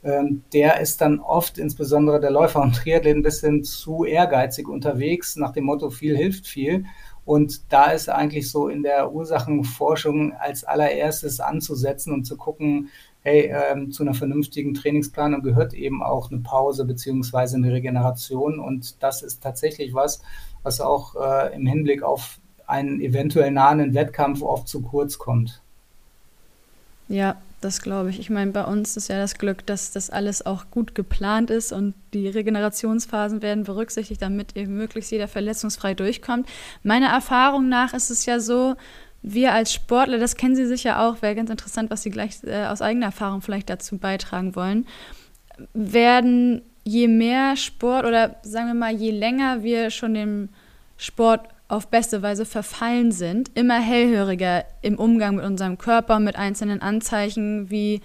der 0.05 0.81
ist 0.81 1.01
dann 1.01 1.19
oft, 1.19 1.57
insbesondere 1.57 2.21
der 2.21 2.31
Läufer 2.31 2.61
und 2.61 2.75
Triathlet, 2.75 3.17
ein 3.17 3.23
bisschen 3.23 3.65
zu 3.65 4.05
ehrgeizig 4.05 4.69
unterwegs, 4.69 5.37
nach 5.37 5.53
dem 5.53 5.65
Motto, 5.65 5.89
viel 5.89 6.17
hilft 6.17 6.47
viel. 6.47 6.85
Und 7.25 7.73
da 7.73 7.91
ist 7.91 8.11
eigentlich 8.11 8.51
so 8.51 8.69
in 8.69 8.83
der 8.83 9.13
Ursachenforschung 9.13 10.35
als 10.35 10.65
allererstes 10.65 11.41
anzusetzen 11.41 12.13
und 12.13 12.25
zu 12.25 12.37
gucken, 12.37 12.91
hey, 13.23 13.51
ähm, 13.51 13.91
zu 13.91 14.03
einer 14.03 14.13
vernünftigen 14.13 14.75
Trainingsplanung 14.75 15.43
gehört 15.43 15.73
eben 15.73 16.03
auch 16.03 16.31
eine 16.31 16.41
Pause 16.41 16.85
beziehungsweise 16.85 17.57
eine 17.57 17.73
Regeneration. 17.73 18.59
Und 18.59 19.03
das 19.03 19.23
ist 19.23 19.43
tatsächlich 19.43 19.95
was, 19.95 20.21
was 20.63 20.83
auch 20.83 21.15
äh, 21.17 21.55
im 21.55 21.67
Hinblick 21.67 22.03
auf 22.03 22.39
einen 22.67 23.01
eventuell 23.01 23.51
nahen 23.51 23.95
Wettkampf 23.95 24.43
oft 24.43 24.69
zu 24.69 24.83
kurz 24.83 25.17
kommt. 25.17 25.63
Ja, 27.09 27.37
das 27.65 27.81
glaube 27.81 28.11
ich. 28.11 28.21
Ich 28.21 28.31
meine, 28.31 28.53
bei 28.53 28.65
uns 28.65 28.97
ist 28.97 29.09
ja 29.09 29.19
das 29.19 29.39
Glück, 29.39 29.67
dass 29.67 29.93
das 29.93 30.11
alles 30.11 30.45
auch 30.45 30.71
gut 30.71 30.95
geplant 30.95 31.51
ist 31.51 31.73
und 31.73 31.95
die 32.13 32.29
Regenerationsphasen 32.29 33.43
werden 33.43 33.65
berücksichtigt, 33.65 34.23
damit 34.23 34.57
eben 34.57 34.77
möglichst 34.77 35.11
jeder 35.11 35.29
verletzungsfrei 35.29 35.95
durchkommt. 35.95 36.49
Meiner 36.83 37.09
Erfahrung 37.09 37.69
nach 37.69 37.95
ist 37.95 38.11
es 38.11 38.27
ja 38.27 38.39
so, 38.41 38.77
wir 39.23 39.53
als 39.53 39.73
Sportler, 39.73 40.19
das 40.19 40.37
kennen 40.37 40.55
Sie 40.55 40.67
sicher 40.67 41.01
auch, 41.01 41.23
wäre 41.23 41.35
ganz 41.35 41.49
interessant, 41.49 41.91
was 41.91 42.03
Sie 42.03 42.11
gleich 42.11 42.45
äh, 42.45 42.67
aus 42.67 42.83
eigener 42.83 43.07
Erfahrung 43.07 43.41
vielleicht 43.41 43.71
dazu 43.71 43.97
beitragen 43.97 44.55
wollen, 44.55 44.87
werden 45.73 46.63
je 46.85 47.09
mehr 47.09 47.57
Sport 47.57 48.05
oder 48.05 48.37
sagen 48.43 48.67
wir 48.67 48.75
mal, 48.75 48.95
je 48.95 49.11
länger 49.11 49.63
wir 49.63 49.91
schon 49.91 50.13
dem 50.13 50.51
Sport 50.97 51.49
auf 51.69 51.89
beste 51.89 52.23
Weise 52.23 52.45
verfallen 52.45 53.11
sind, 53.11 53.51
immer 53.55 53.81
hellhöriger 53.81 54.65
im 54.83 54.99
Umgang 54.99 55.37
mit 55.37 55.45
unserem 55.45 55.79
Körper, 55.79 56.21
mit 56.21 56.37
einzelnen 56.37 56.83
Anzeichen 56.83 57.71
wie 57.71 58.01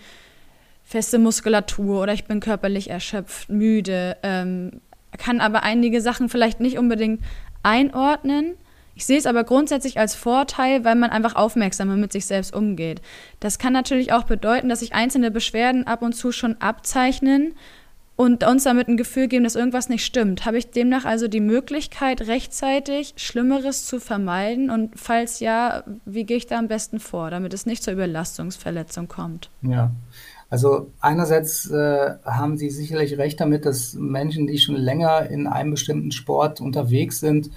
feste 0.84 1.20
Muskulatur 1.20 2.02
oder 2.02 2.14
ich 2.14 2.26
bin 2.26 2.40
körperlich 2.40 2.90
erschöpft, 2.90 3.50
müde, 3.50 4.18
ähm, 4.24 4.82
kann 5.18 5.42
aber 5.42 5.64
einige 5.64 6.02
Sachen 6.02 6.30
vielleicht 6.30 6.60
nicht 6.62 6.80
unbedingt 6.80 7.22
einordnen. 7.62 8.56
Ich 8.96 9.06
sehe 9.06 9.18
es 9.18 9.28
aber 9.28 9.44
grundsätzlich 9.44 10.00
als 10.00 10.16
Vorteil, 10.16 10.84
weil 10.84 10.96
man 10.96 11.10
einfach 11.10 11.36
aufmerksamer 11.36 11.96
mit 11.96 12.12
sich 12.12 12.26
selbst 12.26 12.54
umgeht. 12.54 13.02
Das 13.40 13.60
kann 13.60 13.72
natürlich 13.72 14.12
auch 14.12 14.24
bedeuten, 14.24 14.68
dass 14.68 14.80
sich 14.80 14.94
einzelne 14.94 15.32
Beschwerden 15.32 15.88
ab 15.88 16.02
und 16.02 16.14
zu 16.14 16.32
schon 16.32 16.58
abzeichnen, 16.60 17.54
und 18.20 18.46
uns 18.46 18.66
damit 18.66 18.90
ein 18.90 18.98
Gefühl 18.98 19.30
geben, 19.30 19.46
dass 19.46 19.56
irgendwas 19.56 19.88
nicht 19.88 20.04
stimmt. 20.04 20.46
Habe 20.46 20.58
ich 20.58 20.72
demnach 20.72 21.06
also 21.06 21.30
die 21.30 21.40
Möglichkeit, 21.40 22.28
rechtzeitig 22.28 23.14
Schlimmeres 23.16 23.86
zu 23.86 24.02
vermeiden? 24.02 24.70
Und 24.70 25.00
falls 25.00 25.40
ja, 25.40 25.86
wie 26.04 26.26
gehe 26.26 26.36
ich 26.36 26.46
da 26.46 26.60
am 26.60 26.68
besten 26.68 27.00
vor, 27.00 27.32
damit 27.32 27.54
es 27.54 27.66
nicht 27.66 27.82
zur 27.82 27.94
Überlastungsverletzung 27.94 29.08
kommt? 29.08 29.50
Ja. 29.62 29.92
Also 30.50 30.92
einerseits 31.00 31.72
äh, 31.72 32.16
haben 32.26 32.58
Sie 32.58 32.70
sicherlich 32.72 33.18
recht 33.18 33.40
damit, 33.40 33.66
dass 33.66 33.94
Menschen, 33.94 34.48
die 34.48 34.58
schon 34.58 34.76
länger 34.76 35.30
in 35.30 35.48
einem 35.48 35.72
bestimmten 35.72 36.12
Sport 36.12 36.60
unterwegs 36.60 37.22
sind, 37.22 37.50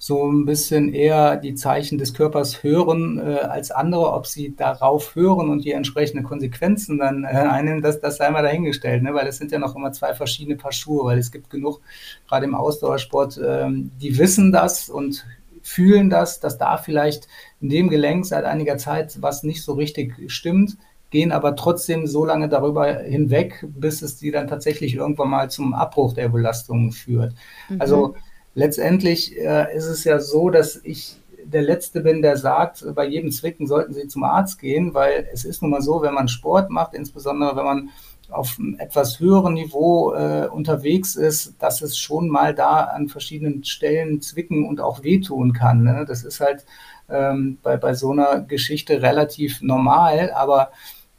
so 0.00 0.30
ein 0.30 0.44
bisschen 0.44 0.94
eher 0.94 1.36
die 1.36 1.54
Zeichen 1.54 1.98
des 1.98 2.14
Körpers 2.14 2.62
hören 2.62 3.18
äh, 3.18 3.40
als 3.40 3.72
andere. 3.72 4.12
Ob 4.12 4.28
sie 4.28 4.54
darauf 4.56 5.16
hören 5.16 5.50
und 5.50 5.64
die 5.64 5.72
entsprechenden 5.72 6.24
Konsequenzen 6.24 6.98
dann 6.98 7.24
äh, 7.24 7.26
einnehmen, 7.26 7.82
das, 7.82 8.00
das 8.00 8.16
sei 8.16 8.30
mal 8.30 8.44
dahingestellt, 8.44 9.02
ne? 9.02 9.12
weil 9.12 9.26
es 9.26 9.38
sind 9.38 9.50
ja 9.50 9.58
noch 9.58 9.74
immer 9.74 9.92
zwei 9.92 10.14
verschiedene 10.14 10.56
Paar 10.56 10.72
Schuhe, 10.72 11.04
weil 11.04 11.18
es 11.18 11.32
gibt 11.32 11.50
genug, 11.50 11.80
gerade 12.28 12.46
im 12.46 12.54
Ausdauersport, 12.54 13.40
ähm, 13.44 13.90
die 14.00 14.16
wissen 14.18 14.52
das 14.52 14.88
und 14.88 15.26
fühlen 15.62 16.10
das, 16.10 16.38
dass 16.38 16.58
da 16.58 16.78
vielleicht 16.78 17.26
in 17.60 17.68
dem 17.68 17.90
Gelenk 17.90 18.24
seit 18.24 18.44
einiger 18.44 18.78
Zeit 18.78 19.20
was 19.20 19.42
nicht 19.42 19.62
so 19.62 19.72
richtig 19.72 20.14
stimmt, 20.28 20.78
gehen 21.10 21.32
aber 21.32 21.56
trotzdem 21.56 22.06
so 22.06 22.24
lange 22.24 22.48
darüber 22.48 23.00
hinweg, 23.00 23.66
bis 23.66 24.02
es 24.02 24.16
die 24.16 24.30
dann 24.30 24.46
tatsächlich 24.46 24.94
irgendwann 24.94 25.30
mal 25.30 25.50
zum 25.50 25.74
Abbruch 25.74 26.12
der 26.12 26.28
Belastung 26.28 26.92
führt. 26.92 27.34
Mhm. 27.68 27.80
Also 27.80 28.14
letztendlich 28.58 29.38
äh, 29.38 29.74
ist 29.76 29.86
es 29.86 30.02
ja 30.02 30.18
so, 30.18 30.50
dass 30.50 30.80
ich 30.82 31.16
der 31.44 31.62
Letzte 31.62 32.00
bin, 32.00 32.22
der 32.22 32.36
sagt, 32.36 32.84
bei 32.94 33.06
jedem 33.06 33.30
Zwicken 33.30 33.66
sollten 33.66 33.94
Sie 33.94 34.08
zum 34.08 34.24
Arzt 34.24 34.58
gehen, 34.58 34.92
weil 34.92 35.28
es 35.32 35.44
ist 35.44 35.62
nun 35.62 35.70
mal 35.70 35.80
so, 35.80 36.02
wenn 36.02 36.12
man 36.12 36.28
Sport 36.28 36.68
macht, 36.68 36.92
insbesondere 36.92 37.56
wenn 37.56 37.64
man 37.64 37.90
auf 38.30 38.56
einem 38.58 38.76
etwas 38.78 39.20
höheren 39.20 39.54
Niveau 39.54 40.12
äh, 40.12 40.48
unterwegs 40.48 41.14
ist, 41.14 41.54
dass 41.60 41.80
es 41.80 41.96
schon 41.96 42.28
mal 42.28 42.54
da 42.54 42.80
an 42.80 43.08
verschiedenen 43.08 43.64
Stellen 43.64 44.20
zwicken 44.20 44.66
und 44.66 44.80
auch 44.80 45.02
wehtun 45.02 45.54
kann. 45.54 45.84
Ne? 45.84 46.04
Das 46.06 46.24
ist 46.24 46.40
halt 46.40 46.66
ähm, 47.08 47.58
bei, 47.62 47.78
bei 47.78 47.94
so 47.94 48.10
einer 48.10 48.40
Geschichte 48.40 49.00
relativ 49.00 49.62
normal, 49.62 50.32
aber 50.32 50.72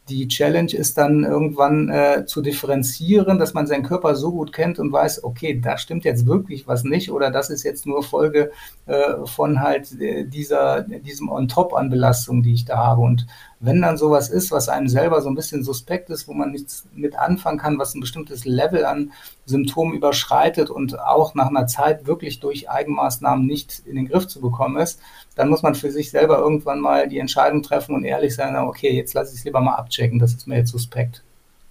die 0.09 0.27
Challenge 0.27 0.73
ist 0.73 0.97
dann 0.97 1.23
irgendwann 1.23 1.89
äh, 1.89 2.25
zu 2.25 2.41
differenzieren, 2.41 3.39
dass 3.39 3.53
man 3.53 3.67
seinen 3.67 3.83
Körper 3.83 4.15
so 4.15 4.31
gut 4.31 4.51
kennt 4.51 4.79
und 4.79 4.91
weiß, 4.91 5.23
okay, 5.23 5.59
da 5.59 5.77
stimmt 5.77 6.03
jetzt 6.05 6.25
wirklich 6.25 6.67
was 6.67 6.83
nicht 6.83 7.11
oder 7.11 7.31
das 7.31 7.49
ist 7.49 7.63
jetzt 7.63 7.85
nur 7.85 8.03
Folge 8.03 8.51
äh, 8.87 9.25
von 9.25 9.61
halt 9.61 9.99
äh, 9.99 10.25
dieser, 10.25 10.81
diesem 10.81 11.29
On-Top 11.29 11.73
an 11.73 11.89
Belastung, 11.89 12.43
die 12.43 12.53
ich 12.53 12.65
da 12.65 12.77
habe. 12.77 13.01
Und 13.01 13.27
wenn 13.59 13.81
dann 13.81 13.97
sowas 13.97 14.29
ist, 14.29 14.51
was 14.51 14.69
einem 14.69 14.87
selber 14.87 15.21
so 15.21 15.29
ein 15.29 15.35
bisschen 15.35 15.63
suspekt 15.63 16.09
ist, 16.09 16.27
wo 16.27 16.33
man 16.33 16.51
nichts 16.51 16.85
mit 16.93 17.17
anfangen 17.17 17.57
kann, 17.57 17.77
was 17.77 17.93
ein 17.93 17.99
bestimmtes 17.99 18.45
Level 18.45 18.85
an 18.85 19.11
Symptomen 19.45 19.95
überschreitet 19.95 20.69
und 20.69 20.99
auch 20.99 21.35
nach 21.35 21.47
einer 21.47 21.67
Zeit 21.67 22.07
wirklich 22.07 22.39
durch 22.39 22.69
Eigenmaßnahmen 22.69 23.45
nicht 23.45 23.81
in 23.85 23.95
den 23.95 24.07
Griff 24.07 24.27
zu 24.27 24.39
bekommen 24.39 24.77
ist, 24.77 24.99
dann 25.35 25.49
muss 25.49 25.61
man 25.61 25.75
für 25.75 25.91
sich 25.91 26.09
selber 26.09 26.37
irgendwann 26.37 26.79
mal 26.79 27.09
die 27.09 27.19
Entscheidung 27.19 27.61
treffen 27.61 27.95
und 27.95 28.05
ehrlich 28.05 28.33
sein, 28.33 28.55
okay, 28.55 28.95
jetzt 28.95 29.13
lasse 29.13 29.33
ich 29.33 29.39
es 29.39 29.45
lieber 29.45 29.59
mal 29.59 29.75
abchecken, 29.75 30.19
das 30.19 30.33
ist 30.33 30.47
mir 30.47 30.57
jetzt 30.57 30.71
suspekt. 30.71 31.21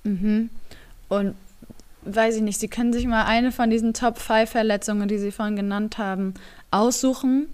Mhm. 0.04 0.50
Und 1.08 1.34
weiß 2.02 2.36
ich 2.36 2.42
nicht, 2.42 2.60
Sie 2.60 2.68
können 2.68 2.92
sich 2.92 3.06
mal 3.06 3.24
eine 3.24 3.50
von 3.50 3.70
diesen 3.70 3.94
Top 3.94 4.18
5 4.18 4.50
Verletzungen, 4.50 5.08
die 5.08 5.18
Sie 5.18 5.32
vorhin 5.32 5.56
genannt 5.56 5.96
haben, 5.96 6.34
aussuchen. 6.70 7.48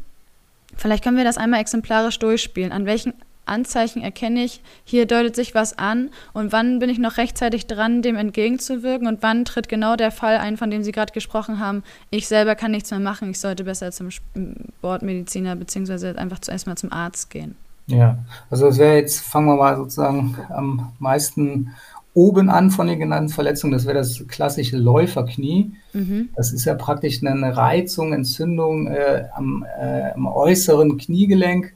Vielleicht 0.76 1.04
können 1.04 1.16
wir 1.16 1.24
das 1.24 1.38
einmal 1.38 1.60
exemplarisch 1.60 2.18
durchspielen. 2.18 2.72
An 2.72 2.84
welchen 2.84 3.14
Anzeichen 3.46 4.02
erkenne 4.02 4.44
ich, 4.44 4.60
hier 4.84 5.06
deutet 5.06 5.36
sich 5.36 5.54
was 5.54 5.78
an 5.78 6.10
und 6.32 6.52
wann 6.52 6.78
bin 6.78 6.90
ich 6.90 6.98
noch 6.98 7.16
rechtzeitig 7.16 7.66
dran, 7.66 8.02
dem 8.02 8.16
entgegenzuwirken 8.16 9.06
und 9.06 9.22
wann 9.22 9.44
tritt 9.44 9.68
genau 9.68 9.96
der 9.96 10.10
Fall 10.10 10.38
ein, 10.38 10.56
von 10.56 10.70
dem 10.70 10.82
Sie 10.82 10.92
gerade 10.92 11.12
gesprochen 11.12 11.58
haben, 11.58 11.82
ich 12.10 12.28
selber 12.28 12.54
kann 12.54 12.70
nichts 12.70 12.90
mehr 12.90 13.00
machen, 13.00 13.30
ich 13.30 13.40
sollte 13.40 13.64
besser 13.64 13.92
zum 13.92 14.10
Sportmediziner 14.10 15.56
beziehungsweise 15.56 16.16
einfach 16.18 16.38
zuerst 16.38 16.66
mal 16.66 16.76
zum 16.76 16.92
Arzt 16.92 17.30
gehen. 17.30 17.56
Ja, 17.86 18.18
also 18.50 18.66
das 18.66 18.78
wäre 18.78 18.96
jetzt, 18.96 19.20
fangen 19.20 19.46
wir 19.46 19.56
mal 19.56 19.76
sozusagen 19.76 20.36
am 20.48 20.92
meisten 20.98 21.74
oben 22.14 22.48
an 22.48 22.70
von 22.70 22.86
den 22.86 23.00
genannten 23.00 23.28
Verletzungen, 23.28 23.72
das 23.72 23.86
wäre 23.86 23.98
das 23.98 24.24
klassische 24.28 24.76
Läuferknie. 24.76 25.72
Mhm. 25.92 26.28
Das 26.36 26.52
ist 26.52 26.64
ja 26.64 26.74
praktisch 26.74 27.22
eine 27.24 27.56
Reizung, 27.56 28.12
Entzündung 28.12 28.86
äh, 28.86 29.24
am, 29.34 29.66
äh, 29.78 30.12
am 30.12 30.26
äußeren 30.26 30.96
Kniegelenk 30.96 31.74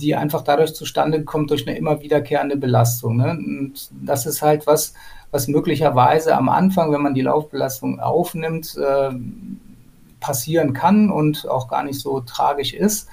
die 0.00 0.14
einfach 0.14 0.42
dadurch 0.42 0.74
zustande 0.74 1.24
kommt 1.24 1.50
durch 1.50 1.66
eine 1.66 1.76
immer 1.76 2.00
wiederkehrende 2.00 2.56
Belastung. 2.56 3.16
Ne? 3.16 3.30
Und 3.30 3.90
das 4.02 4.26
ist 4.26 4.42
halt 4.42 4.66
was, 4.66 4.94
was 5.30 5.48
möglicherweise 5.48 6.36
am 6.36 6.48
Anfang, 6.48 6.92
wenn 6.92 7.02
man 7.02 7.14
die 7.14 7.22
Laufbelastung 7.22 8.00
aufnimmt, 8.00 8.76
äh, 8.76 9.10
passieren 10.20 10.72
kann 10.72 11.10
und 11.10 11.48
auch 11.48 11.68
gar 11.68 11.82
nicht 11.82 12.00
so 12.00 12.20
tragisch 12.20 12.74
ist. 12.74 13.08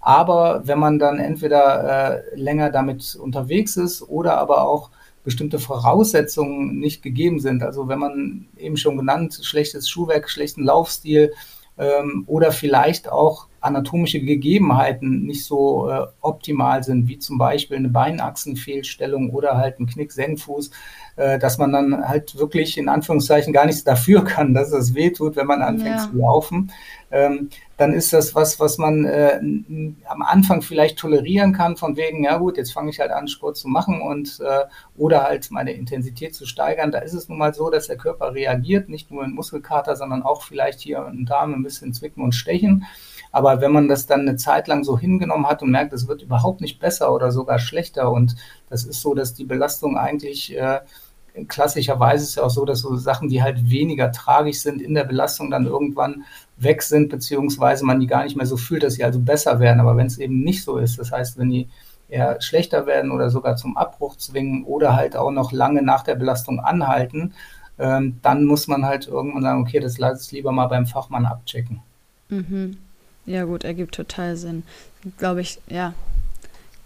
Aber 0.00 0.62
wenn 0.64 0.78
man 0.78 0.98
dann 0.98 1.18
entweder 1.18 2.22
äh, 2.32 2.36
länger 2.36 2.70
damit 2.70 3.16
unterwegs 3.16 3.76
ist 3.76 4.02
oder 4.02 4.38
aber 4.38 4.62
auch 4.62 4.90
bestimmte 5.24 5.58
Voraussetzungen 5.58 6.78
nicht 6.78 7.02
gegeben 7.02 7.40
sind, 7.40 7.62
also 7.62 7.88
wenn 7.88 7.98
man 7.98 8.48
eben 8.56 8.76
schon 8.76 8.96
genannt, 8.96 9.38
schlechtes 9.42 9.88
Schuhwerk, 9.88 10.30
schlechten 10.30 10.64
Laufstil, 10.64 11.32
ähm, 11.78 12.24
oder 12.26 12.52
vielleicht 12.52 13.08
auch 13.10 13.46
anatomische 13.60 14.20
Gegebenheiten 14.20 15.24
nicht 15.24 15.44
so 15.44 15.88
äh, 15.88 16.06
optimal 16.20 16.82
sind, 16.84 17.08
wie 17.08 17.18
zum 17.18 17.38
Beispiel 17.38 17.76
eine 17.76 17.88
Beinachsenfehlstellung 17.88 19.30
oder 19.30 19.56
halt 19.56 19.80
ein 19.80 19.86
Knick-Senkfuß, 19.86 20.70
äh, 21.16 21.38
dass 21.38 21.58
man 21.58 21.72
dann 21.72 22.08
halt 22.08 22.38
wirklich 22.38 22.78
in 22.78 22.88
Anführungszeichen 22.88 23.52
gar 23.52 23.66
nichts 23.66 23.84
dafür 23.84 24.24
kann, 24.24 24.54
dass 24.54 24.72
es 24.72 24.94
wehtut, 24.94 25.36
wenn 25.36 25.46
man 25.46 25.62
anfängt 25.62 25.96
ja. 25.96 26.10
zu 26.10 26.16
laufen. 26.16 26.72
Ähm, 27.10 27.48
dann 27.78 27.92
ist 27.92 28.12
das 28.12 28.34
was, 28.34 28.60
was 28.60 28.76
man 28.76 29.04
äh, 29.04 29.40
am 30.04 30.22
Anfang 30.22 30.62
vielleicht 30.62 30.98
tolerieren 30.98 31.52
kann, 31.52 31.76
von 31.76 31.96
wegen, 31.96 32.24
ja 32.24 32.36
gut, 32.36 32.56
jetzt 32.56 32.72
fange 32.72 32.90
ich 32.90 33.00
halt 33.00 33.12
an, 33.12 33.28
Sport 33.28 33.56
zu 33.56 33.68
machen 33.68 34.02
und 34.02 34.40
äh, 34.40 34.64
oder 34.96 35.22
halt 35.24 35.50
meine 35.50 35.72
Intensität 35.72 36.34
zu 36.34 36.44
steigern. 36.44 36.90
Da 36.90 36.98
ist 36.98 37.14
es 37.14 37.28
nun 37.28 37.38
mal 37.38 37.54
so, 37.54 37.70
dass 37.70 37.86
der 37.86 37.96
Körper 37.96 38.34
reagiert, 38.34 38.88
nicht 38.88 39.10
nur 39.10 39.24
in 39.24 39.32
Muskelkater, 39.32 39.96
sondern 39.96 40.22
auch 40.22 40.42
vielleicht 40.42 40.80
hier 40.80 41.06
im 41.10 41.24
Darm 41.24 41.54
ein 41.54 41.62
bisschen 41.62 41.94
zwicken 41.94 42.22
und 42.22 42.34
stechen. 42.34 42.84
Aber 43.30 43.60
wenn 43.60 43.72
man 43.72 43.88
das 43.88 44.06
dann 44.06 44.20
eine 44.20 44.36
Zeit 44.36 44.68
lang 44.68 44.84
so 44.84 44.98
hingenommen 44.98 45.46
hat 45.46 45.62
und 45.62 45.70
merkt, 45.70 45.92
es 45.92 46.08
wird 46.08 46.22
überhaupt 46.22 46.60
nicht 46.60 46.80
besser 46.80 47.12
oder 47.12 47.30
sogar 47.30 47.58
schlechter 47.58 48.10
und 48.10 48.36
das 48.70 48.84
ist 48.84 49.00
so, 49.00 49.14
dass 49.14 49.34
die 49.34 49.44
Belastung 49.44 49.96
eigentlich 49.96 50.56
äh, 50.56 50.80
klassischerweise 51.46 52.24
ist 52.24 52.36
ja 52.36 52.42
auch 52.42 52.50
so, 52.50 52.64
dass 52.64 52.80
so 52.80 52.96
Sachen, 52.96 53.28
die 53.28 53.42
halt 53.42 53.70
weniger 53.70 54.10
tragisch 54.10 54.60
sind, 54.60 54.82
in 54.82 54.94
der 54.94 55.04
Belastung 55.04 55.50
dann 55.50 55.66
irgendwann 55.66 56.24
weg 56.56 56.82
sind, 56.82 57.10
beziehungsweise 57.10 57.84
man 57.84 58.00
die 58.00 58.06
gar 58.06 58.24
nicht 58.24 58.36
mehr 58.36 58.46
so 58.46 58.56
fühlt, 58.56 58.82
dass 58.82 58.94
sie 58.94 59.04
also 59.04 59.20
besser 59.20 59.60
werden. 59.60 59.80
Aber 59.80 59.96
wenn 59.96 60.06
es 60.06 60.18
eben 60.18 60.40
nicht 60.40 60.64
so 60.64 60.78
ist, 60.78 60.98
das 60.98 61.12
heißt, 61.12 61.38
wenn 61.38 61.50
die 61.50 61.68
eher 62.08 62.40
schlechter 62.40 62.86
werden 62.86 63.10
oder 63.10 63.30
sogar 63.30 63.56
zum 63.56 63.76
Abbruch 63.76 64.16
zwingen 64.16 64.64
oder 64.64 64.96
halt 64.96 65.16
auch 65.16 65.30
noch 65.30 65.52
lange 65.52 65.82
nach 65.82 66.02
der 66.02 66.14
Belastung 66.14 66.60
anhalten, 66.60 67.34
ähm, 67.78 68.18
dann 68.22 68.44
muss 68.44 68.66
man 68.66 68.84
halt 68.84 69.06
irgendwann 69.06 69.42
sagen, 69.42 69.62
okay, 69.62 69.78
das 69.78 69.98
lasse 69.98 70.22
ich 70.24 70.32
lieber 70.32 70.50
mal 70.50 70.66
beim 70.66 70.86
Fachmann 70.86 71.26
abchecken. 71.26 71.80
Mhm. 72.28 72.78
Ja 73.28 73.44
gut, 73.44 73.62
ergibt 73.62 73.94
total 73.94 74.36
Sinn. 74.36 74.62
Glaube 75.18 75.42
ich, 75.42 75.60
ja, 75.68 75.92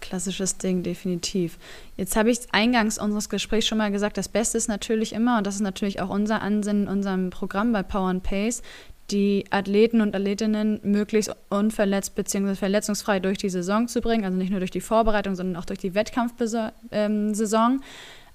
klassisches 0.01 0.57
Ding, 0.57 0.83
definitiv. 0.83 1.57
Jetzt 1.95 2.17
habe 2.17 2.31
ich 2.31 2.39
eingangs 2.51 2.97
unseres 2.97 3.29
Gesprächs 3.29 3.65
schon 3.65 3.77
mal 3.77 3.91
gesagt, 3.91 4.17
das 4.17 4.27
Beste 4.27 4.57
ist 4.57 4.67
natürlich 4.67 5.13
immer, 5.13 5.37
und 5.37 5.47
das 5.47 5.55
ist 5.55 5.61
natürlich 5.61 6.01
auch 6.01 6.09
unser 6.09 6.41
Ansinnen 6.41 6.83
in 6.83 6.89
unserem 6.89 7.29
Programm 7.29 7.71
bei 7.71 7.81
Power 7.81 8.09
and 8.09 8.23
Pace, 8.23 8.61
die 9.09 9.45
Athleten 9.51 10.01
und 10.01 10.13
Athletinnen 10.13 10.81
möglichst 10.83 11.33
unverletzt 11.49 12.13
bzw. 12.15 12.55
verletzungsfrei 12.55 13.21
durch 13.21 13.37
die 13.37 13.49
Saison 13.49 13.87
zu 13.87 14.01
bringen, 14.01 14.25
also 14.25 14.37
nicht 14.37 14.51
nur 14.51 14.59
durch 14.59 14.71
die 14.71 14.81
Vorbereitung, 14.81 15.35
sondern 15.35 15.55
auch 15.55 15.65
durch 15.65 15.79
die 15.79 15.95
Wettkampfsaison. 15.95 16.71
Ähm, 16.91 17.33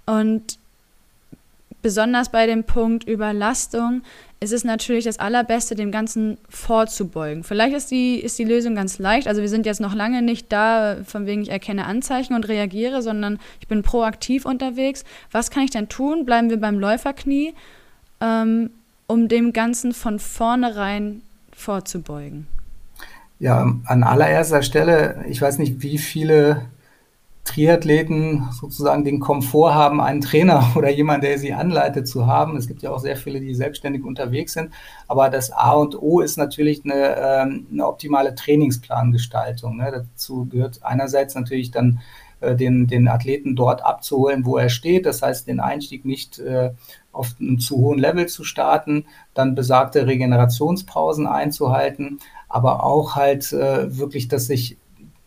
und 0.07 0.59
besonders 1.83 2.31
bei 2.31 2.47
dem 2.47 2.65
Punkt 2.65 3.05
Überlastung 3.05 4.03
ist 4.41 4.53
es 4.53 4.63
natürlich 4.65 5.05
das 5.05 5.19
Allerbeste, 5.19 5.75
dem 5.75 5.91
Ganzen 5.91 6.39
vorzubeugen. 6.49 7.43
Vielleicht 7.43 7.75
ist 7.75 7.91
die, 7.91 8.17
ist 8.21 8.39
die 8.39 8.45
Lösung 8.45 8.77
ganz 8.77 8.99
leicht. 8.99 9.27
Also 9.27 9.41
wir 9.41 9.49
sind 9.49 9.67
jetzt 9.67 9.81
noch 9.81 9.95
lange 9.95 10.23
nicht 10.23 10.53
da, 10.53 10.99
von 11.05 11.27
wegen 11.27 11.43
ich 11.43 11.51
erkenne 11.51 11.87
Anzeichen 11.87 12.35
und 12.35 12.47
reagiere, 12.47 13.03
sondern 13.03 13.41
ich 13.61 13.67
bin 13.67 13.83
proaktiv 13.83 14.47
unterwegs. 14.47 15.05
Was 15.33 15.51
kann 15.51 15.65
ich 15.65 15.71
denn 15.71 15.89
tun? 15.89 16.25
Bleiben 16.25 16.51
wir 16.51 16.61
beim 16.61 16.79
Läuferknie, 16.79 17.53
ähm, 18.21 18.71
um 19.09 19.27
dem 19.27 19.53
Ganzen 19.53 19.93
von 19.93 20.21
vornherein 20.21 21.23
vorzubeugen. 21.53 22.47
Ja, 23.41 23.75
an 23.85 24.03
allererster 24.05 24.63
Stelle, 24.63 25.25
ich 25.29 25.43
weiß 25.43 25.59
nicht, 25.59 25.83
wie 25.83 25.99
viele 25.99 26.63
Triathleten 27.49 28.49
sozusagen 28.53 29.05
den 29.05 29.21
Komfort 29.21 29.75
haben, 29.75 30.01
einen 30.01 30.21
Trainer 30.21 30.73
oder 30.77 30.91
jemand, 30.91 31.25
der 31.25 31.39
sie 31.39 31.53
anleitet, 31.53 32.07
zu 32.07 32.27
haben. 32.27 32.57
Es 32.57 32.69
gibt 32.69 32.83
ja 32.83 32.91
auch 32.91 33.01
sehr 33.01 33.17
viele, 33.17 33.41
die 33.41 33.55
selbstständig 33.55 34.05
unterwegs 34.05 34.53
sind. 34.53 34.71
Aber 35.07 35.31
das 35.31 35.51
A 35.51 35.73
und 35.73 36.01
O 36.01 36.21
ist 36.21 36.37
natürlich 36.37 36.85
eine, 36.85 37.17
ähm, 37.17 37.67
eine 37.73 37.87
optimale 37.87 38.35
Trainingsplangestaltung. 38.35 39.77
Ne? 39.77 39.91
Dazu 39.91 40.47
gehört 40.47 40.81
einerseits 40.83 41.35
natürlich 41.35 41.71
dann 41.71 42.01
äh, 42.41 42.55
den, 42.55 42.87
den 42.87 43.09
Athleten 43.09 43.57
dort 43.57 43.85
abzuholen, 43.85 44.45
wo 44.45 44.57
er 44.57 44.69
steht. 44.69 45.07
Das 45.07 45.23
heißt, 45.23 45.49
den 45.49 45.61
Einstieg 45.61 46.05
nicht 46.05 46.39
äh, 46.39 46.71
auf 47.13 47.35
einem 47.41 47.59
zu 47.59 47.77
hohen 47.77 47.99
Level 47.99 48.27
zu 48.27 48.45
starten, 48.45 49.07
dann 49.35 49.55
besagte 49.55 50.07
Regenerationspausen 50.07 51.27
einzuhalten, 51.27 52.21
aber 52.49 52.85
auch 52.85 53.17
halt 53.17 53.53
äh, 53.53 53.99
wirklich, 53.99 54.29
dass 54.29 54.47
sich 54.47 54.79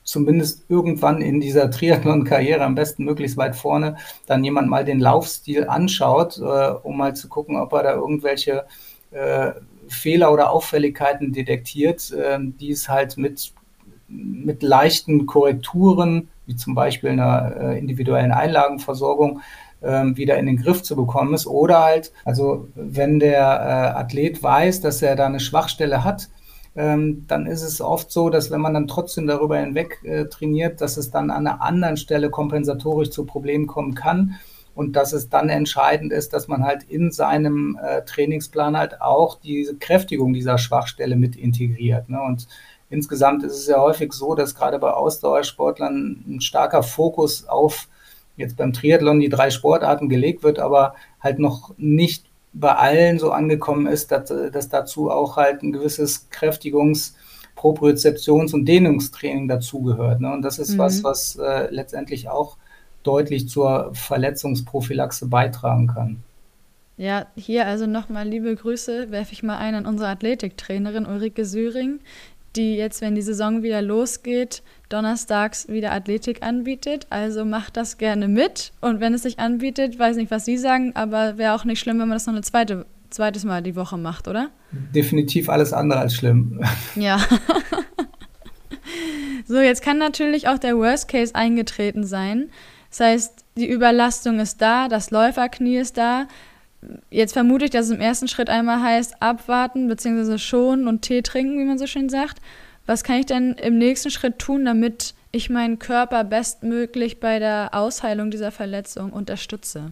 zumindest 0.03 0.65
irgendwann 0.69 1.21
in 1.21 1.39
dieser 1.39 1.69
Triathlon-Karriere 1.69 2.63
am 2.63 2.75
besten 2.75 3.03
möglichst 3.03 3.37
weit 3.37 3.55
vorne 3.55 3.97
dann 4.25 4.43
jemand 4.43 4.69
mal 4.69 4.83
den 4.83 4.99
Laufstil 4.99 5.67
anschaut, 5.67 6.37
äh, 6.37 6.71
um 6.83 6.97
mal 6.97 7.15
zu 7.15 7.29
gucken, 7.29 7.55
ob 7.57 7.73
er 7.73 7.83
da 7.83 7.93
irgendwelche 7.93 8.65
äh, 9.11 9.51
Fehler 9.87 10.31
oder 10.31 10.51
Auffälligkeiten 10.51 11.33
detektiert, 11.33 12.11
äh, 12.11 12.39
die 12.39 12.71
es 12.71 12.89
halt 12.89 13.17
mit, 13.17 13.53
mit 14.07 14.63
leichten 14.63 15.25
Korrekturen, 15.25 16.29
wie 16.45 16.55
zum 16.55 16.75
Beispiel 16.75 17.11
einer 17.11 17.55
äh, 17.59 17.79
individuellen 17.79 18.31
Einlagenversorgung, 18.31 19.41
ähm, 19.83 20.15
wieder 20.17 20.37
in 20.37 20.45
den 20.45 20.57
Griff 20.57 20.83
zu 20.83 20.95
bekommen 20.95 21.33
ist. 21.33 21.47
Oder 21.47 21.83
halt, 21.83 22.11
also 22.25 22.67
wenn 22.75 23.19
der 23.19 23.39
äh, 23.39 23.99
Athlet 23.99 24.41
weiß, 24.41 24.81
dass 24.81 25.01
er 25.01 25.15
da 25.15 25.25
eine 25.25 25.39
Schwachstelle 25.39 26.03
hat, 26.03 26.29
ähm, 26.75 27.25
dann 27.27 27.47
ist 27.47 27.63
es 27.63 27.81
oft 27.81 28.11
so, 28.11 28.29
dass 28.29 28.49
wenn 28.49 28.61
man 28.61 28.73
dann 28.73 28.87
trotzdem 28.87 29.27
darüber 29.27 29.57
hinweg 29.57 29.99
äh, 30.03 30.25
trainiert, 30.25 30.81
dass 30.81 30.97
es 30.97 31.11
dann 31.11 31.29
an 31.29 31.47
einer 31.47 31.61
anderen 31.61 31.97
Stelle 31.97 32.29
kompensatorisch 32.29 33.09
zu 33.09 33.25
Problemen 33.25 33.67
kommen 33.67 33.93
kann 33.93 34.39
und 34.73 34.95
dass 34.95 35.11
es 35.11 35.29
dann 35.29 35.49
entscheidend 35.49 36.13
ist, 36.13 36.31
dass 36.33 36.47
man 36.47 36.63
halt 36.63 36.83
in 36.83 37.11
seinem 37.11 37.77
äh, 37.81 38.03
Trainingsplan 38.03 38.77
halt 38.77 39.01
auch 39.01 39.39
diese 39.39 39.75
Kräftigung 39.75 40.33
dieser 40.33 40.57
Schwachstelle 40.57 41.17
mit 41.17 41.35
integriert. 41.35 42.09
Ne? 42.09 42.21
Und 42.21 42.47
insgesamt 42.89 43.43
ist 43.43 43.57
es 43.57 43.67
ja 43.67 43.81
häufig 43.81 44.13
so, 44.13 44.33
dass 44.33 44.55
gerade 44.55 44.79
bei 44.79 44.91
Ausdauersportlern 44.91 46.23
ein 46.25 46.41
starker 46.41 46.83
Fokus 46.83 47.47
auf 47.47 47.89
jetzt 48.37 48.55
beim 48.55 48.71
Triathlon 48.71 49.19
die 49.19 49.29
drei 49.29 49.49
Sportarten 49.49 50.07
gelegt 50.07 50.41
wird, 50.41 50.57
aber 50.57 50.95
halt 51.19 51.37
noch 51.37 51.73
nicht 51.77 52.25
bei 52.53 52.75
allen 52.75 53.19
so 53.19 53.31
angekommen 53.31 53.87
ist, 53.87 54.11
dass, 54.11 54.33
dass 54.51 54.69
dazu 54.69 55.09
auch 55.09 55.37
halt 55.37 55.63
ein 55.63 55.71
gewisses 55.71 56.29
Kräftigungs-, 56.31 57.13
Propriozeptions- 57.55 58.53
und 58.53 58.65
Dehnungstraining 58.65 59.47
dazugehört. 59.47 60.21
Ne? 60.21 60.31
Und 60.33 60.41
das 60.41 60.59
ist 60.59 60.73
mhm. 60.73 60.77
was, 60.79 61.03
was 61.03 61.35
äh, 61.37 61.69
letztendlich 61.69 62.29
auch 62.29 62.57
deutlich 63.03 63.49
zur 63.49 63.91
Verletzungsprophylaxe 63.93 65.27
beitragen 65.27 65.87
kann. 65.87 66.23
Ja, 66.97 67.25
hier 67.35 67.65
also 67.65 67.87
nochmal 67.87 68.27
liebe 68.27 68.55
Grüße, 68.55 69.09
werfe 69.09 69.33
ich 69.33 69.41
mal 69.41 69.57
ein 69.57 69.73
an 69.73 69.85
unsere 69.87 70.09
Athletiktrainerin 70.09 71.07
Ulrike 71.07 71.45
Süring, 71.45 71.99
die 72.55 72.75
jetzt, 72.75 73.01
wenn 73.01 73.15
die 73.15 73.21
Saison 73.21 73.63
wieder 73.63 73.81
losgeht, 73.81 74.63
donnerstags 74.89 75.67
wieder 75.67 75.91
Athletik 75.91 76.43
anbietet. 76.43 77.07
Also 77.09 77.45
macht 77.45 77.77
das 77.77 77.97
gerne 77.97 78.27
mit. 78.27 78.71
Und 78.81 78.99
wenn 78.99 79.13
es 79.13 79.23
sich 79.23 79.39
anbietet, 79.39 79.97
weiß 79.97 80.17
nicht, 80.17 80.31
was 80.31 80.45
Sie 80.45 80.57
sagen, 80.57 80.91
aber 80.95 81.37
wäre 81.37 81.53
auch 81.53 81.65
nicht 81.65 81.79
schlimm, 81.79 81.99
wenn 81.99 82.07
man 82.07 82.15
das 82.15 82.27
noch 82.27 82.35
ein 82.35 82.43
zweite, 82.43 82.85
zweites 83.09 83.43
Mal 83.45 83.61
die 83.61 83.75
Woche 83.75 83.97
macht, 83.97 84.27
oder? 84.27 84.49
Definitiv 84.71 85.49
alles 85.49 85.73
andere 85.73 85.99
als 85.99 86.15
schlimm. 86.15 86.61
Ja. 86.95 87.19
so, 89.45 89.59
jetzt 89.59 89.81
kann 89.81 89.97
natürlich 89.97 90.47
auch 90.47 90.57
der 90.57 90.77
Worst 90.77 91.07
Case 91.07 91.35
eingetreten 91.35 92.03
sein. 92.05 92.49
Das 92.89 92.99
heißt, 92.99 93.45
die 93.55 93.69
Überlastung 93.69 94.39
ist 94.39 94.61
da, 94.61 94.87
das 94.87 95.11
Läuferknie 95.11 95.77
ist 95.77 95.97
da. 95.97 96.27
Jetzt 97.09 97.33
vermute 97.33 97.65
ich, 97.65 97.71
dass 97.71 97.85
es 97.85 97.91
im 97.91 98.01
ersten 98.01 98.27
Schritt 98.27 98.49
einmal 98.49 98.81
heißt, 98.81 99.21
abwarten 99.21 99.87
bzw. 99.87 100.37
schonen 100.37 100.87
und 100.87 101.01
Tee 101.01 101.21
trinken, 101.21 101.59
wie 101.59 101.65
man 101.65 101.77
so 101.77 101.87
schön 101.87 102.09
sagt. 102.09 102.41
Was 102.85 103.03
kann 103.03 103.17
ich 103.17 103.27
denn 103.27 103.53
im 103.53 103.77
nächsten 103.77 104.09
Schritt 104.09 104.39
tun, 104.39 104.65
damit 104.65 105.13
ich 105.31 105.49
meinen 105.49 105.79
Körper 105.79 106.23
bestmöglich 106.23 107.19
bei 107.19 107.39
der 107.39 107.69
Ausheilung 107.73 108.31
dieser 108.31 108.51
Verletzung 108.51 109.13
unterstütze? 109.13 109.91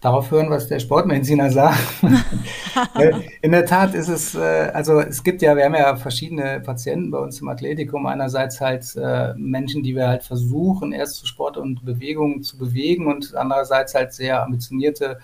Darauf 0.00 0.30
hören, 0.30 0.48
was 0.48 0.68
der 0.68 0.78
Sportmediziner 0.78 1.50
sagt. 1.50 1.80
In 3.42 3.50
der 3.50 3.66
Tat 3.66 3.94
ist 3.94 4.06
es, 4.06 4.36
äh, 4.36 4.70
also 4.72 5.00
es 5.00 5.24
gibt 5.24 5.42
ja, 5.42 5.56
wir 5.56 5.64
haben 5.64 5.74
ja 5.74 5.96
verschiedene 5.96 6.60
Patienten 6.60 7.10
bei 7.10 7.18
uns 7.18 7.40
im 7.40 7.48
Athletikum. 7.48 8.06
Einerseits 8.06 8.60
halt 8.60 8.84
äh, 8.94 9.34
Menschen, 9.34 9.82
die 9.82 9.96
wir 9.96 10.06
halt 10.06 10.22
versuchen, 10.22 10.92
erst 10.92 11.16
zu 11.16 11.26
Sport 11.26 11.56
und 11.56 11.84
Bewegung 11.84 12.44
zu 12.44 12.56
bewegen 12.58 13.08
und 13.08 13.34
andererseits 13.34 13.96
halt 13.96 14.12
sehr 14.12 14.40
ambitionierte 14.40 15.18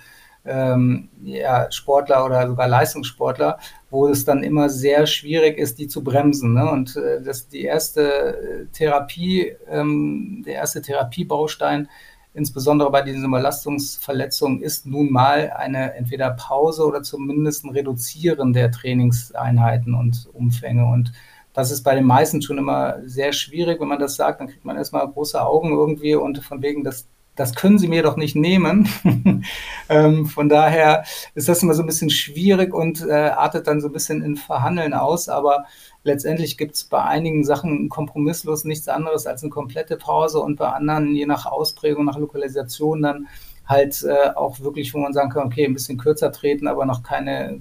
ähm, 0.45 1.09
ja, 1.23 1.71
Sportler 1.71 2.25
oder 2.25 2.47
sogar 2.47 2.69
Leistungssportler, 2.69 3.59
wo 3.91 4.09
es 4.09 4.25
dann 4.25 4.43
immer 4.43 4.69
sehr 4.69 5.07
schwierig 5.07 5.59
ist, 5.59 5.79
die 5.79 5.89
zu 5.89 6.05
bremsen. 6.05 6.55
Ne? 6.55 6.71
Und 6.71 6.97
äh, 6.97 7.23
das 7.23 7.49
die 7.49 7.63
erste 7.63 8.69
Therapie, 8.73 9.57
ähm, 9.69 10.43
der 10.47 10.55
erste 10.55 10.83
Therapiebaustein, 10.83 11.89
insbesondere 12.35 12.91
bei 12.91 13.03
diesen 13.03 13.25
Überlastungsverletzungen, 13.25 14.61
ist 14.61 14.87
nun 14.87 15.11
mal 15.11 15.53
eine 15.57 15.95
entweder 15.95 16.31
Pause 16.31 16.85
oder 16.85 17.03
zumindest 17.03 17.65
ein 17.65 17.71
Reduzieren 17.71 18.53
der 18.53 18.71
Trainingseinheiten 18.71 19.95
und 19.95 20.29
Umfänge. 20.33 20.85
Und 20.85 21.13
das 21.53 21.71
ist 21.71 21.85
bei 21.85 21.95
den 21.95 22.05
meisten 22.05 22.43
schon 22.43 22.59
immer 22.59 22.97
sehr 23.05 23.33
schwierig. 23.33 23.81
Wenn 23.81 23.89
man 23.89 24.01
das 24.01 24.17
sagt, 24.17 24.41
dann 24.41 24.49
kriegt 24.49 24.65
man 24.65 24.77
erstmal 24.77 25.09
große 25.09 25.41
Augen 25.41 25.71
irgendwie 25.71 26.17
und 26.17 26.45
von 26.45 26.61
wegen, 26.61 26.83
das 26.83 27.07
das 27.37 27.55
können 27.55 27.79
Sie 27.79 27.89
mir 27.89 28.03
doch 28.03 28.17
nicht 28.17 28.37
nehmen. 28.37 28.89
ähm, 29.89 30.27
von 30.27 30.49
daher 30.49 31.05
ist 31.35 31.49
das 31.49 31.63
immer 31.63 31.75
so 31.75 31.83
ein 31.83 31.87
bisschen 31.87 32.11
schwierig 32.11 32.73
und 32.73 33.07
äh, 33.07 33.13
artet 33.13 33.67
dann 33.67 33.81
so 33.81 33.89
ein 33.89 33.93
bisschen 33.93 34.23
in 34.23 34.37
Verhandeln 34.37 34.95
aus. 34.95 35.29
Aber 35.29 35.65
letztendlich 36.05 36.57
gibt 36.57 36.77
es 36.77 36.85
bei 36.85 37.03
einigen 37.03 37.45
Sachen 37.45 37.89
kompromisslos 37.89 38.65
nichts 38.65 38.89
anderes 38.89 39.27
als 39.27 39.43
eine 39.43 39.51
komplette 39.51 39.97
Pause 39.97 40.41
und 40.41 40.57
bei 40.57 40.69
anderen, 40.69 41.15
je 41.15 41.27
nach 41.27 41.47
Ausprägung, 41.47 42.05
nach 42.05 42.19
Lokalisation, 42.19 43.03
dann 43.03 43.27
halt 43.67 44.05
äh, 44.05 44.31
auch 44.35 44.61
wirklich, 44.61 44.93
wo 44.95 44.99
man 44.99 45.13
sagen 45.13 45.31
kann, 45.31 45.47
okay, 45.47 45.65
ein 45.65 45.73
bisschen 45.73 45.99
kürzer 45.99 46.31
treten, 46.31 46.69
aber 46.69 46.85
noch 46.85 47.03
keine, 47.03 47.61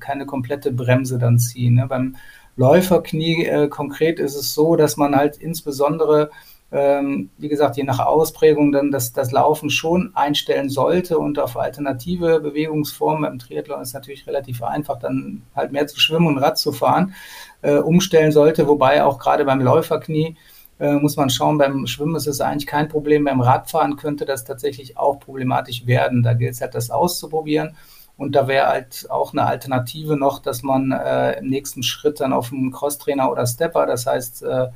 keine 0.00 0.26
komplette 0.26 0.72
Bremse 0.72 1.18
dann 1.18 1.38
ziehen. 1.38 1.74
Ne? 1.74 1.86
Beim 1.86 2.16
Läuferknie 2.56 3.44
äh, 3.46 3.68
konkret 3.68 4.18
ist 4.18 4.34
es 4.34 4.54
so, 4.54 4.76
dass 4.76 4.96
man 4.96 5.14
halt 5.14 5.36
insbesondere 5.36 6.30
ähm, 6.72 7.30
wie 7.38 7.48
gesagt, 7.48 7.76
je 7.76 7.84
nach 7.84 8.00
Ausprägung 8.00 8.72
dann 8.72 8.90
das, 8.90 9.12
das 9.12 9.30
Laufen 9.30 9.70
schon 9.70 10.10
einstellen 10.14 10.68
sollte 10.68 11.18
und 11.18 11.38
auf 11.38 11.56
alternative 11.56 12.40
Bewegungsformen 12.40 13.30
im 13.30 13.38
Triathlon 13.38 13.82
ist 13.82 13.94
natürlich 13.94 14.26
relativ 14.26 14.62
einfach, 14.62 14.98
dann 14.98 15.42
halt 15.54 15.72
mehr 15.72 15.86
zu 15.86 16.00
schwimmen 16.00 16.26
und 16.26 16.38
Rad 16.38 16.58
zu 16.58 16.72
fahren, 16.72 17.14
äh, 17.62 17.76
umstellen 17.76 18.32
sollte, 18.32 18.66
wobei 18.66 19.04
auch 19.04 19.18
gerade 19.18 19.44
beim 19.44 19.60
Läuferknie 19.60 20.36
äh, 20.78 20.94
muss 20.94 21.16
man 21.16 21.30
schauen, 21.30 21.58
beim 21.58 21.86
Schwimmen 21.86 22.16
ist 22.16 22.26
es 22.26 22.40
eigentlich 22.40 22.66
kein 22.66 22.88
Problem, 22.88 23.24
beim 23.24 23.40
Radfahren 23.40 23.96
könnte 23.96 24.24
das 24.24 24.44
tatsächlich 24.44 24.98
auch 24.98 25.18
problematisch 25.20 25.86
werden. 25.86 26.22
Da 26.22 26.34
gilt 26.34 26.54
es 26.54 26.60
halt, 26.60 26.74
das 26.74 26.90
auszuprobieren. 26.90 27.76
Und 28.18 28.34
da 28.34 28.48
wäre 28.48 28.66
halt 28.66 29.06
auch 29.10 29.32
eine 29.32 29.44
Alternative 29.44 30.16
noch, 30.16 30.40
dass 30.40 30.62
man 30.62 30.90
äh, 30.90 31.38
im 31.38 31.48
nächsten 31.48 31.82
Schritt 31.82 32.20
dann 32.20 32.32
auf 32.32 32.52
einen 32.52 32.72
Crosstrainer 32.72 33.30
oder 33.30 33.46
Stepper, 33.46 33.86
das 33.86 34.06
heißt, 34.06 34.42
äh, 34.42 34.68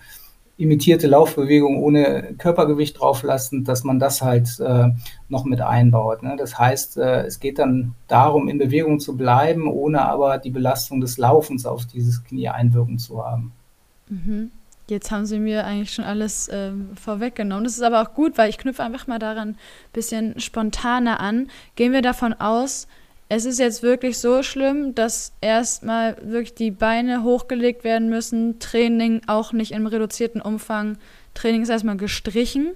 imitierte 0.61 1.07
Laufbewegung 1.07 1.83
ohne 1.83 2.35
Körpergewicht 2.37 3.01
drauflassen, 3.01 3.64
dass 3.64 3.83
man 3.83 3.99
das 3.99 4.20
halt 4.20 4.61
äh, 4.61 4.88
noch 5.29 5.44
mit 5.44 5.61
einbaut. 5.61 6.23
Ne? 6.23 6.37
Das 6.38 6.59
heißt, 6.59 6.99
äh, 6.99 7.23
es 7.23 7.40
geht 7.40 7.59
dann 7.59 7.94
darum, 8.09 8.49
in 8.49 8.59
Bewegung 8.59 9.01
zu 9.01 9.16
bleiben, 9.16 9.66
ohne 9.66 10.03
aber 10.03 10.38
die 10.38 10.51
Belastung 10.51 11.01
des 11.01 11.16
Laufens 11.16 11.64
auf 11.64 11.87
dieses 11.87 12.25
Knie 12.25 12.49
einwirken 12.49 12.99
zu 12.99 13.25
haben. 13.25 13.53
Mhm. 14.09 14.51
Jetzt 14.88 15.11
haben 15.12 15.25
Sie 15.25 15.38
mir 15.38 15.64
eigentlich 15.64 15.94
schon 15.94 16.05
alles 16.05 16.51
ähm, 16.53 16.90
vorweggenommen. 17.01 17.64
Das 17.64 17.75
ist 17.75 17.83
aber 17.83 18.03
auch 18.03 18.12
gut, 18.12 18.37
weil 18.37 18.51
ich 18.51 18.59
knüpfe 18.59 18.83
einfach 18.83 19.07
mal 19.07 19.20
daran 19.20 19.51
ein 19.51 19.57
bisschen 19.92 20.38
spontaner 20.40 21.20
an. 21.20 21.49
Gehen 21.77 21.92
wir 21.92 22.03
davon 22.03 22.33
aus, 22.35 22.88
es 23.33 23.45
ist 23.45 23.61
jetzt 23.61 23.85
wirklich 23.85 24.19
so 24.19 24.43
schlimm, 24.43 24.97
dass 24.97 25.33
erstmal 25.40 26.16
wirklich 26.21 26.55
die 26.55 26.73
Beine 26.73 27.23
hochgelegt 27.23 27.85
werden 27.85 28.09
müssen, 28.09 28.59
Training 28.59 29.23
auch 29.29 29.53
nicht 29.53 29.71
im 29.71 29.87
reduzierten 29.87 30.40
Umfang. 30.40 30.99
Training 31.35 31.62
ist 31.62 31.69
erstmal 31.69 31.97
gestrichen. 31.97 32.73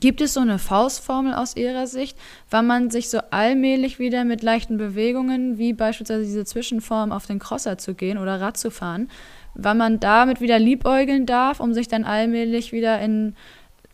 Gibt 0.00 0.22
es 0.22 0.32
so 0.32 0.40
eine 0.40 0.58
Faustformel 0.58 1.34
aus 1.34 1.56
Ihrer 1.56 1.86
Sicht, 1.86 2.16
wann 2.50 2.66
man 2.66 2.90
sich 2.90 3.10
so 3.10 3.18
allmählich 3.30 3.98
wieder 3.98 4.24
mit 4.24 4.42
leichten 4.42 4.78
Bewegungen, 4.78 5.58
wie 5.58 5.74
beispielsweise 5.74 6.24
diese 6.24 6.46
Zwischenform 6.46 7.12
auf 7.12 7.26
den 7.26 7.38
Crosser 7.38 7.76
zu 7.76 7.92
gehen 7.92 8.16
oder 8.16 8.40
Rad 8.40 8.56
zu 8.56 8.70
fahren, 8.70 9.10
wann 9.54 9.76
man 9.76 10.00
damit 10.00 10.40
wieder 10.40 10.58
liebäugeln 10.58 11.26
darf, 11.26 11.60
um 11.60 11.74
sich 11.74 11.86
dann 11.86 12.04
allmählich 12.04 12.72
wieder 12.72 12.98
in 13.00 13.36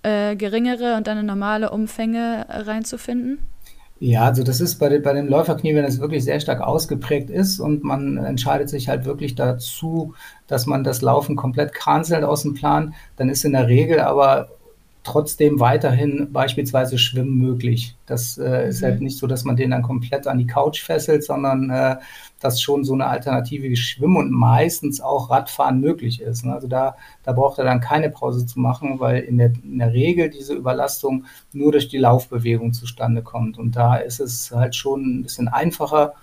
äh, 0.05 0.37
geringere 0.37 0.95
und 0.95 1.09
dann 1.09 1.19
in 1.19 1.27
normale 1.27 1.73
Umfänge 1.73 2.47
reinzufinden? 2.49 3.41
Ja, 4.05 4.25
also 4.25 4.43
das 4.43 4.61
ist 4.61 4.81
bei, 4.81 4.89
den, 4.89 5.01
bei 5.01 5.13
dem 5.13 5.29
Läuferknie, 5.29 5.77
wenn 5.77 5.85
es 5.85 6.01
wirklich 6.01 6.25
sehr 6.25 6.41
stark 6.41 6.61
ausgeprägt 6.61 7.31
ist 7.31 7.61
und 7.61 7.85
man 7.85 8.17
entscheidet 8.17 8.69
sich 8.69 8.89
halt 8.89 9.05
wirklich 9.05 9.37
dazu, 9.37 10.15
dass 10.49 10.67
man 10.67 10.83
das 10.83 11.03
Laufen 11.03 11.37
komplett 11.37 11.73
cancelt 11.73 12.25
aus 12.25 12.43
dem 12.43 12.55
Plan, 12.55 12.95
dann 13.15 13.29
ist 13.29 13.45
in 13.45 13.53
der 13.53 13.69
Regel 13.69 14.01
aber 14.01 14.49
trotzdem 15.05 15.61
weiterhin 15.61 16.33
beispielsweise 16.33 16.99
Schwimmen 16.99 17.39
möglich. 17.39 17.95
Das 18.05 18.39
äh, 18.39 18.71
ist 18.71 18.83
halt 18.83 18.97
mhm. 18.97 19.05
nicht 19.05 19.19
so, 19.19 19.29
dass 19.29 19.45
man 19.45 19.55
den 19.55 19.71
dann 19.71 19.83
komplett 19.83 20.27
an 20.27 20.39
die 20.39 20.49
Couch 20.49 20.83
fesselt, 20.83 21.23
sondern 21.23 21.71
äh, 21.71 21.97
dass 22.43 22.61
schon 22.61 22.85
so 22.85 22.95
eine 22.95 23.07
Alternative 23.07 23.65
wie 23.65 23.77
Schwimmen 23.77 24.17
und 24.17 24.31
meistens 24.31 25.01
auch 25.01 25.31
Radfahren 25.31 25.81
möglich 25.81 26.21
ist. 26.21 26.45
Ne? 26.45 26.53
Also 26.53 26.69
da, 26.69 26.97
da 27.23 27.33
braucht 27.33 27.59
er 27.59 27.65
dann 27.65 27.81
keine 27.81 28.11
Pause 28.11 28.47
zu 28.47 28.61
machen, 28.61 29.01
weil 29.01 29.21
in 29.21 29.39
der, 29.39 29.53
in 29.63 29.79
der 29.79 29.93
Regel 29.93 30.31
diese 30.31 30.55
Überlastung 30.55 31.25
nur 31.53 31.73
durch 31.73 31.89
die 31.89 31.99
Laufbewegung 31.99 32.73
zustande 32.73 33.23
kommt. 33.23 33.59
Und 33.59 33.77
da 33.77 33.97
ist 33.97 34.21
es 34.21 34.51
halt 34.51 34.75
schon 34.75 35.21
ein 35.21 35.23
bisschen 35.23 35.49
einfacher 35.49 36.15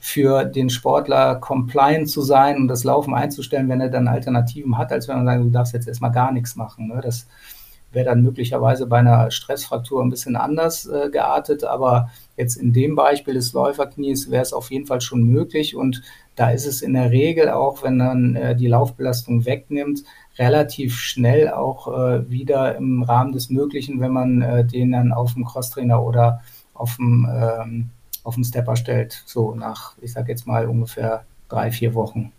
für 0.00 0.44
den 0.44 0.68
Sportler 0.68 1.36
compliant 1.36 2.10
zu 2.10 2.20
sein 2.20 2.58
und 2.58 2.68
das 2.68 2.84
Laufen 2.84 3.14
einzustellen, 3.14 3.70
wenn 3.70 3.80
er 3.80 3.88
dann 3.88 4.06
Alternativen 4.06 4.76
hat, 4.76 4.92
als 4.92 5.08
wenn 5.08 5.16
man 5.16 5.24
sagt, 5.24 5.42
du 5.42 5.48
darfst 5.48 5.72
jetzt 5.72 5.88
erstmal 5.88 6.12
gar 6.12 6.30
nichts 6.30 6.56
machen. 6.56 6.88
Ne? 6.88 7.00
Das 7.02 7.26
wäre 7.94 8.06
dann 8.06 8.22
möglicherweise 8.22 8.86
bei 8.86 8.98
einer 8.98 9.30
Stressfraktur 9.30 10.02
ein 10.02 10.10
bisschen 10.10 10.36
anders 10.36 10.86
äh, 10.86 11.10
geartet, 11.10 11.64
aber 11.64 12.10
jetzt 12.36 12.56
in 12.56 12.72
dem 12.72 12.94
Beispiel 12.94 13.34
des 13.34 13.52
Läuferknies 13.52 14.30
wäre 14.30 14.42
es 14.42 14.52
auf 14.52 14.70
jeden 14.70 14.86
Fall 14.86 15.00
schon 15.00 15.24
möglich 15.24 15.76
und 15.76 16.02
da 16.36 16.50
ist 16.50 16.66
es 16.66 16.82
in 16.82 16.94
der 16.94 17.10
Regel 17.10 17.48
auch, 17.48 17.82
wenn 17.82 17.96
man 17.96 18.36
äh, 18.36 18.56
die 18.56 18.66
Laufbelastung 18.66 19.44
wegnimmt, 19.44 20.02
relativ 20.38 20.98
schnell 20.98 21.50
auch 21.50 21.86
äh, 21.88 22.28
wieder 22.28 22.76
im 22.76 23.02
Rahmen 23.02 23.32
des 23.32 23.50
Möglichen, 23.50 24.00
wenn 24.00 24.12
man 24.12 24.42
äh, 24.42 24.64
den 24.64 24.92
dann 24.92 25.12
auf 25.12 25.34
dem 25.34 25.44
Crosstrainer 25.44 26.02
oder 26.02 26.42
auf 26.74 26.96
dem, 26.96 27.28
ähm, 27.32 27.90
auf 28.24 28.34
dem 28.34 28.44
Stepper 28.44 28.76
stellt, 28.76 29.22
so 29.26 29.54
nach, 29.54 29.94
ich 30.00 30.12
sage 30.12 30.32
jetzt 30.32 30.46
mal 30.46 30.66
ungefähr 30.66 31.24
drei, 31.48 31.70
vier 31.70 31.94
Wochen. 31.94 32.32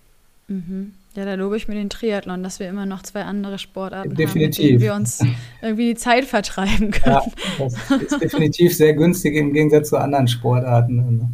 Mhm. 0.48 0.94
Ja, 1.16 1.24
da 1.24 1.36
lobe 1.36 1.56
ich 1.56 1.68
mir 1.68 1.76
den 1.76 1.90
Triathlon, 1.90 2.44
dass 2.44 2.60
wir 2.60 2.68
immer 2.68 2.86
noch 2.86 3.02
zwei 3.02 3.24
andere 3.24 3.58
Sportarten 3.58 4.16
definitiv. 4.16 4.34
haben, 4.34 4.50
mit 4.50 4.58
denen 4.58 4.82
wir 4.82 4.94
uns 4.94 5.20
irgendwie 5.62 5.88
die 5.94 5.96
Zeit 5.96 6.26
vertreiben 6.26 6.92
können. 6.92 7.16
Ja, 7.16 7.24
das 7.58 8.02
ist 8.02 8.22
definitiv 8.22 8.76
sehr 8.76 8.94
günstig 8.94 9.36
im 9.36 9.54
Gegensatz 9.54 9.90
zu 9.90 9.98
anderen 9.98 10.28
Sportarten. 10.28 10.96
Ne? 10.96 11.30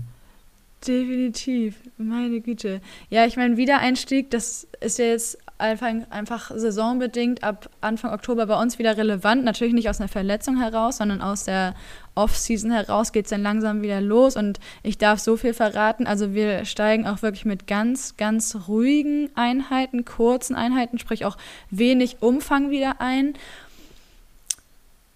Definitiv, 0.87 1.75
meine 1.97 2.41
Güte. 2.41 2.81
Ja, 3.09 3.25
ich 3.25 3.37
meine, 3.37 3.57
Wiedereinstieg, 3.57 4.29
das 4.31 4.67
ist 4.79 4.99
ja 4.99 5.05
jetzt 5.05 5.37
einfach, 5.61 5.87
einfach 6.09 6.51
saisonbedingt 6.53 7.43
ab 7.43 7.69
Anfang 7.79 8.13
Oktober 8.13 8.45
bei 8.45 8.59
uns 8.59 8.79
wieder 8.79 8.97
relevant. 8.97 9.43
Natürlich 9.43 9.73
nicht 9.73 9.89
aus 9.89 9.99
einer 9.99 10.09
Verletzung 10.09 10.57
heraus, 10.59 10.97
sondern 10.97 11.21
aus 11.21 11.45
der 11.45 11.75
Off-Season 12.15 12.71
heraus 12.71 13.11
geht 13.11 13.25
es 13.25 13.29
dann 13.29 13.43
langsam 13.43 13.81
wieder 13.81 14.01
los. 14.01 14.35
Und 14.35 14.59
ich 14.83 14.97
darf 14.97 15.19
so 15.19 15.37
viel 15.37 15.53
verraten. 15.53 16.07
Also 16.07 16.33
wir 16.33 16.65
steigen 16.65 17.07
auch 17.07 17.21
wirklich 17.21 17.45
mit 17.45 17.67
ganz, 17.67 18.17
ganz 18.17 18.57
ruhigen 18.67 19.29
Einheiten, 19.35 20.03
kurzen 20.03 20.55
Einheiten, 20.55 20.99
sprich 20.99 21.23
auch 21.25 21.37
wenig 21.69 22.17
Umfang 22.21 22.69
wieder 22.69 22.99
ein. 22.99 23.35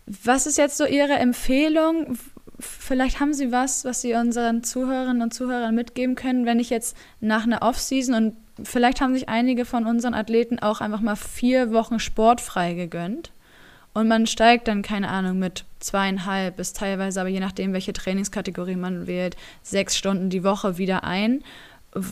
Was 0.05 0.45
ist 0.45 0.57
jetzt 0.57 0.77
so 0.77 0.85
Ihre 0.85 1.13
Empfehlung? 1.13 2.17
vielleicht 2.59 3.19
haben 3.19 3.33
Sie 3.33 3.51
was, 3.51 3.85
was 3.85 4.01
Sie 4.01 4.13
unseren 4.13 4.63
Zuhörerinnen 4.63 5.21
und 5.21 5.33
Zuhörern 5.33 5.75
mitgeben 5.75 6.15
können, 6.15 6.45
wenn 6.45 6.59
ich 6.59 6.69
jetzt 6.69 6.95
nach 7.19 7.43
einer 7.43 7.61
Off-Season 7.61 8.15
und 8.15 8.37
vielleicht 8.63 9.01
haben 9.01 9.13
sich 9.13 9.29
einige 9.29 9.65
von 9.65 9.85
unseren 9.85 10.13
Athleten 10.13 10.59
auch 10.59 10.81
einfach 10.81 11.01
mal 11.01 11.15
vier 11.15 11.71
Wochen 11.71 11.99
sportfrei 11.99 12.73
gegönnt 12.73 13.31
und 13.95 14.09
man 14.09 14.27
steigt 14.27 14.67
dann, 14.67 14.81
keine 14.81 15.07
Ahnung, 15.07 15.39
mit 15.39 15.63
zweieinhalb 15.79 16.57
bis 16.57 16.73
teilweise, 16.73 17.21
aber 17.21 17.29
je 17.29 17.39
nachdem, 17.39 17.71
welche 17.71 17.93
Trainingskategorie 17.93 18.75
man 18.75 19.07
wählt, 19.07 19.37
sechs 19.63 19.97
Stunden 19.97 20.29
die 20.29 20.43
Woche 20.43 20.77
wieder 20.77 21.05
ein. 21.05 21.43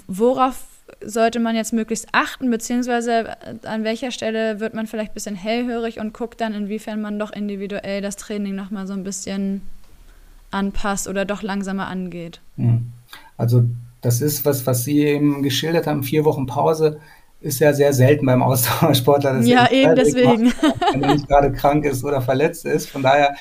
Worauf 0.08 0.64
sollte 1.02 1.42
man 1.42 1.58
jetzt 1.58 1.74
möglichst 1.74 2.08
achten, 2.14 2.50
beziehungsweise 2.50 3.36
an 3.66 3.84
welcher 3.84 4.12
Stelle 4.12 4.62
wird 4.62 4.74
man 4.74 4.88
vielleicht 4.88 5.12
ein 5.12 5.16
bisschen 5.16 5.36
hellhörig 5.36 6.00
und 6.00 6.14
guckt 6.14 6.40
dann, 6.40 6.54
inwiefern 6.54 7.02
man 7.02 7.20
doch 7.20 7.32
individuell 7.32 8.02
das 8.02 8.16
Training 8.16 8.56
nochmal 8.56 8.88
so 8.88 8.94
ein 8.94 9.04
bisschen 9.04 9.62
anpasst 10.52 11.10
oder 11.10 11.26
doch 11.26 11.42
langsamer 11.42 11.88
angeht. 11.88 12.40
Hm. 12.56 12.94
Also 13.38 13.66
das 14.04 14.22
ist 14.22 14.46
was, 14.46 14.68
was 14.68 14.84
Sie 14.84 15.00
eben 15.00 15.42
geschildert 15.42 15.88
haben, 15.88 16.04
vier 16.04 16.26
Wochen 16.26 16.46
Pause 16.46 17.00
ist 17.40 17.60
ja 17.60 17.74
sehr 17.74 17.94
selten 17.94 18.26
beim 18.26 18.44
Ausdauersportler. 18.44 19.42
ja, 19.42 19.70
eben 19.72 19.96
deswegen. 19.96 20.46
Macht, 20.46 20.94
wenn 20.94 21.04
er 21.04 21.14
nicht 21.16 21.28
gerade 21.28 21.52
krank 21.52 21.86
ist 21.86 22.04
oder 22.04 22.22
verletzt 22.22 22.66
ist. 22.66 22.90
Von 22.90 23.02
daher 23.02 23.36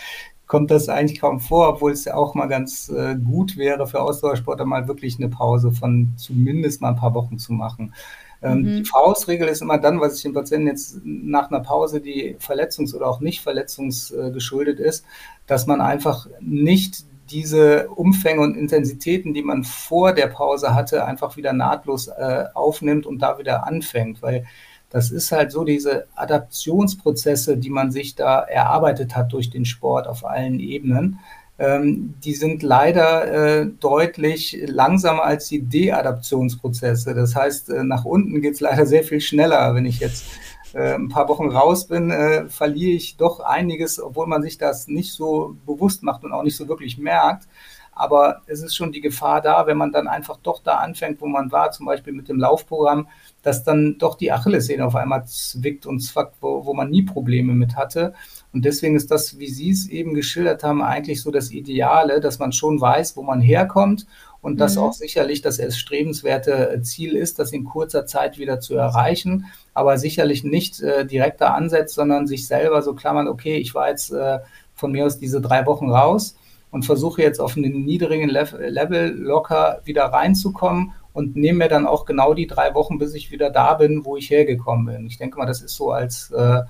kommt 0.46 0.70
das 0.70 0.88
eigentlich 0.88 1.20
kaum 1.20 1.40
vor, 1.40 1.68
obwohl 1.68 1.92
es 1.92 2.04
ja 2.04 2.14
auch 2.14 2.34
mal 2.34 2.46
ganz 2.46 2.88
äh, 2.88 3.16
gut 3.16 3.56
wäre 3.56 3.86
für 3.86 4.00
Ausdauersportler 4.00 4.64
mal 4.64 4.88
wirklich 4.88 5.18
eine 5.18 5.28
Pause 5.28 5.72
von 5.72 6.12
zumindest 6.16 6.80
mal 6.80 6.90
ein 6.90 6.96
paar 6.96 7.14
Wochen 7.14 7.38
zu 7.38 7.52
machen. 7.52 7.94
Ähm, 8.42 8.58
mhm. 8.58 8.76
Die 8.78 8.84
Faustregel 8.84 9.48
ist 9.48 9.62
immer 9.62 9.78
dann, 9.78 10.00
was 10.00 10.16
ich 10.16 10.22
den 10.22 10.34
Patienten 10.34 10.66
jetzt 10.66 11.00
nach 11.04 11.50
einer 11.50 11.60
Pause, 11.60 12.00
die 12.00 12.36
verletzungs- 12.40 12.94
oder 12.94 13.06
auch 13.06 13.20
nicht 13.20 13.40
verletzungsgeschuldet 13.40 14.80
ist, 14.80 15.04
dass 15.46 15.66
man 15.66 15.80
einfach 15.80 16.26
nicht 16.40 17.04
diese 17.32 17.88
Umfänge 17.88 18.42
und 18.42 18.56
Intensitäten, 18.56 19.34
die 19.34 19.42
man 19.42 19.64
vor 19.64 20.12
der 20.12 20.26
Pause 20.26 20.74
hatte, 20.74 21.04
einfach 21.04 21.36
wieder 21.36 21.52
nahtlos 21.52 22.08
äh, 22.08 22.44
aufnimmt 22.54 23.06
und 23.06 23.20
da 23.20 23.38
wieder 23.38 23.66
anfängt, 23.66 24.22
weil 24.22 24.44
das 24.90 25.10
ist 25.10 25.32
halt 25.32 25.50
so 25.50 25.64
diese 25.64 26.06
Adaptionsprozesse, 26.14 27.56
die 27.56 27.70
man 27.70 27.90
sich 27.90 28.14
da 28.14 28.40
erarbeitet 28.40 29.16
hat 29.16 29.32
durch 29.32 29.48
den 29.48 29.64
Sport 29.64 30.06
auf 30.06 30.24
allen 30.24 30.60
Ebenen 30.60 31.18
ähm, 31.58 32.14
die 32.24 32.34
sind 32.34 32.62
leider 32.62 33.60
äh, 33.60 33.66
deutlich 33.78 34.58
langsamer 34.66 35.22
als 35.22 35.48
die 35.48 35.62
Deadaptionsprozesse. 35.62 37.14
Das 37.14 37.36
heißt, 37.36 37.70
äh, 37.70 37.84
nach 37.84 38.04
unten 38.04 38.40
geht 38.40 38.54
es 38.54 38.60
leider 38.60 38.86
sehr 38.86 39.04
viel 39.04 39.20
schneller. 39.20 39.74
Wenn 39.74 39.86
ich 39.86 40.00
jetzt 40.00 40.24
äh, 40.74 40.94
ein 40.94 41.08
paar 41.08 41.28
Wochen 41.28 41.48
raus 41.50 41.86
bin, 41.86 42.10
äh, 42.10 42.48
verliere 42.48 42.92
ich 42.92 43.16
doch 43.16 43.40
einiges, 43.40 44.00
obwohl 44.00 44.26
man 44.26 44.42
sich 44.42 44.58
das 44.58 44.88
nicht 44.88 45.12
so 45.12 45.56
bewusst 45.66 46.02
macht 46.02 46.24
und 46.24 46.32
auch 46.32 46.42
nicht 46.42 46.56
so 46.56 46.68
wirklich 46.68 46.98
merkt. 46.98 47.46
Aber 47.94 48.40
es 48.46 48.62
ist 48.62 48.74
schon 48.74 48.90
die 48.90 49.02
Gefahr 49.02 49.42
da, 49.42 49.66
wenn 49.66 49.76
man 49.76 49.92
dann 49.92 50.08
einfach 50.08 50.38
doch 50.42 50.62
da 50.62 50.76
anfängt, 50.76 51.20
wo 51.20 51.26
man 51.26 51.52
war, 51.52 51.72
zum 51.72 51.84
Beispiel 51.84 52.14
mit 52.14 52.28
dem 52.28 52.38
Laufprogramm, 52.38 53.06
dass 53.42 53.64
dann 53.64 53.98
doch 53.98 54.14
die 54.16 54.32
Achillessehne 54.32 54.86
auf 54.86 54.96
einmal 54.96 55.26
zwickt 55.26 55.84
und 55.84 56.00
zwackt, 56.00 56.36
wo, 56.40 56.64
wo 56.64 56.72
man 56.72 56.88
nie 56.88 57.02
Probleme 57.02 57.52
mit 57.52 57.76
hatte. 57.76 58.14
Und 58.54 58.64
deswegen 58.64 58.96
ist 58.96 59.10
das, 59.10 59.38
wie 59.38 59.48
Sie 59.48 59.70
es 59.70 59.88
eben 59.88 60.14
geschildert 60.14 60.64
haben, 60.64 60.82
eigentlich 60.82 61.20
so 61.20 61.30
das 61.30 61.50
Ideale, 61.50 62.20
dass 62.20 62.38
man 62.38 62.52
schon 62.52 62.80
weiß, 62.80 63.16
wo 63.16 63.22
man 63.22 63.42
herkommt 63.42 64.06
und 64.42 64.58
das 64.58 64.74
mhm. 64.74 64.82
auch 64.82 64.92
sicherlich 64.92 65.40
das 65.40 65.58
erstrebenswerte 65.58 66.80
Ziel 66.82 67.16
ist, 67.16 67.38
das 67.38 67.52
in 67.52 67.64
kurzer 67.64 68.06
Zeit 68.06 68.38
wieder 68.38 68.60
zu 68.60 68.74
erreichen, 68.74 69.46
aber 69.72 69.96
sicherlich 69.96 70.42
nicht 70.42 70.80
äh, 70.82 71.06
direkter 71.06 71.54
ansetzt, 71.54 71.94
sondern 71.94 72.26
sich 72.26 72.46
selber 72.46 72.82
so 72.82 72.94
klammern, 72.94 73.28
okay, 73.28 73.56
ich 73.56 73.74
war 73.74 73.88
jetzt 73.88 74.10
äh, 74.12 74.40
von 74.74 74.92
mir 74.92 75.06
aus 75.06 75.18
diese 75.18 75.40
drei 75.40 75.64
Wochen 75.64 75.90
raus 75.90 76.36
und 76.72 76.84
versuche 76.84 77.22
jetzt 77.22 77.40
auf 77.40 77.56
einen 77.56 77.84
niedrigen 77.84 78.28
Level 78.28 79.14
locker 79.16 79.80
wieder 79.84 80.06
reinzukommen 80.06 80.92
und 81.12 81.36
nehme 81.36 81.58
mir 81.58 81.68
dann 81.68 81.86
auch 81.86 82.04
genau 82.04 82.34
die 82.34 82.46
drei 82.48 82.74
Wochen, 82.74 82.98
bis 82.98 83.14
ich 83.14 83.30
wieder 83.30 83.50
da 83.50 83.74
bin, 83.74 84.04
wo 84.04 84.16
ich 84.16 84.30
hergekommen 84.30 84.86
bin. 84.86 85.06
Ich 85.06 85.18
denke 85.18 85.38
mal, 85.38 85.46
das 85.46 85.62
ist 85.62 85.76
so 85.76 85.92
als, 85.92 86.32
äh, 86.32 86.62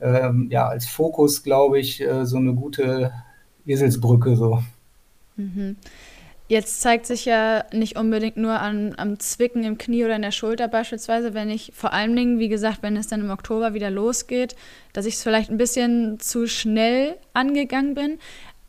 äh, 0.00 0.30
ja, 0.48 0.68
als 0.68 0.86
Fokus, 0.86 1.42
glaube 1.42 1.78
ich, 1.78 2.02
äh, 2.02 2.26
so 2.26 2.36
eine 2.36 2.52
gute 2.52 3.12
Eselsbrücke 3.64 4.36
so. 4.36 4.62
Mhm. 5.36 5.76
Jetzt 6.48 6.80
zeigt 6.80 7.06
sich 7.06 7.24
ja 7.24 7.64
nicht 7.72 7.98
unbedingt 7.98 8.36
nur 8.36 8.60
an, 8.60 8.94
am 8.98 9.18
Zwicken 9.18 9.64
im 9.64 9.78
Knie 9.78 10.04
oder 10.04 10.14
in 10.14 10.22
der 10.22 10.30
Schulter 10.30 10.68
beispielsweise, 10.68 11.34
wenn 11.34 11.50
ich 11.50 11.72
vor 11.74 11.92
allen 11.92 12.14
Dingen, 12.14 12.38
wie 12.38 12.48
gesagt, 12.48 12.82
wenn 12.82 12.96
es 12.96 13.08
dann 13.08 13.20
im 13.20 13.30
Oktober 13.30 13.74
wieder 13.74 13.90
losgeht, 13.90 14.54
dass 14.92 15.06
ich 15.06 15.14
es 15.14 15.24
vielleicht 15.24 15.50
ein 15.50 15.58
bisschen 15.58 16.20
zu 16.20 16.46
schnell 16.46 17.16
angegangen 17.32 17.94
bin. 17.94 18.18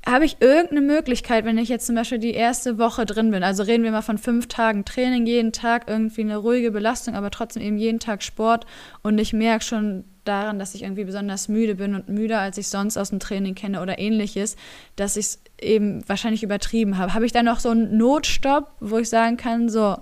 Habe 0.08 0.26
ich 0.26 0.38
irgendeine 0.40 0.82
Möglichkeit, 0.82 1.46
wenn 1.46 1.58
ich 1.60 1.70
jetzt 1.70 1.86
zum 1.86 1.96
Beispiel 1.96 2.18
die 2.18 2.34
erste 2.34 2.80
Woche 2.80 3.06
drin 3.06 3.30
bin, 3.30 3.44
also 3.44 3.62
reden 3.62 3.84
wir 3.84 3.92
mal 3.92 4.02
von 4.02 4.18
fünf 4.18 4.48
Tagen 4.48 4.86
Training, 4.86 5.26
jeden 5.28 5.52
Tag 5.52 5.84
irgendwie 5.88 6.22
eine 6.22 6.38
ruhige 6.38 6.72
Belastung, 6.72 7.14
aber 7.14 7.30
trotzdem 7.30 7.62
eben 7.62 7.78
jeden 7.78 8.00
Tag 8.00 8.24
Sport 8.24 8.66
und 9.04 9.20
ich 9.20 9.34
merke 9.34 9.66
schon 9.66 10.06
daran, 10.28 10.60
dass 10.60 10.76
ich 10.76 10.84
irgendwie 10.84 11.06
besonders 11.06 11.48
müde 11.48 11.76
bin 11.76 11.96
und 11.96 12.10
müder, 12.10 12.40
als 12.40 12.58
ich 12.58 12.68
sonst 12.68 12.98
aus 12.98 13.10
dem 13.10 13.20
Training 13.20 13.56
kenne 13.56 13.82
oder 13.82 14.00
ähnliches, 14.00 14.56
dass 14.96 15.18
ich 15.18 15.26
es 15.26 15.42
eben 15.60 16.08
wahrscheinlich 16.08 16.44
übertrieben 16.44 16.98
habe. 16.98 17.14
Habe 17.14 17.26
ich 17.26 17.32
da 17.32 17.44
noch 17.44 17.60
so 17.60 17.70
einen 17.70 17.98
Notstopp, 17.98 18.72
wo 18.80 18.98
ich 18.98 19.10
sagen 19.10 19.38
kann, 19.38 19.70
so, 19.70 19.98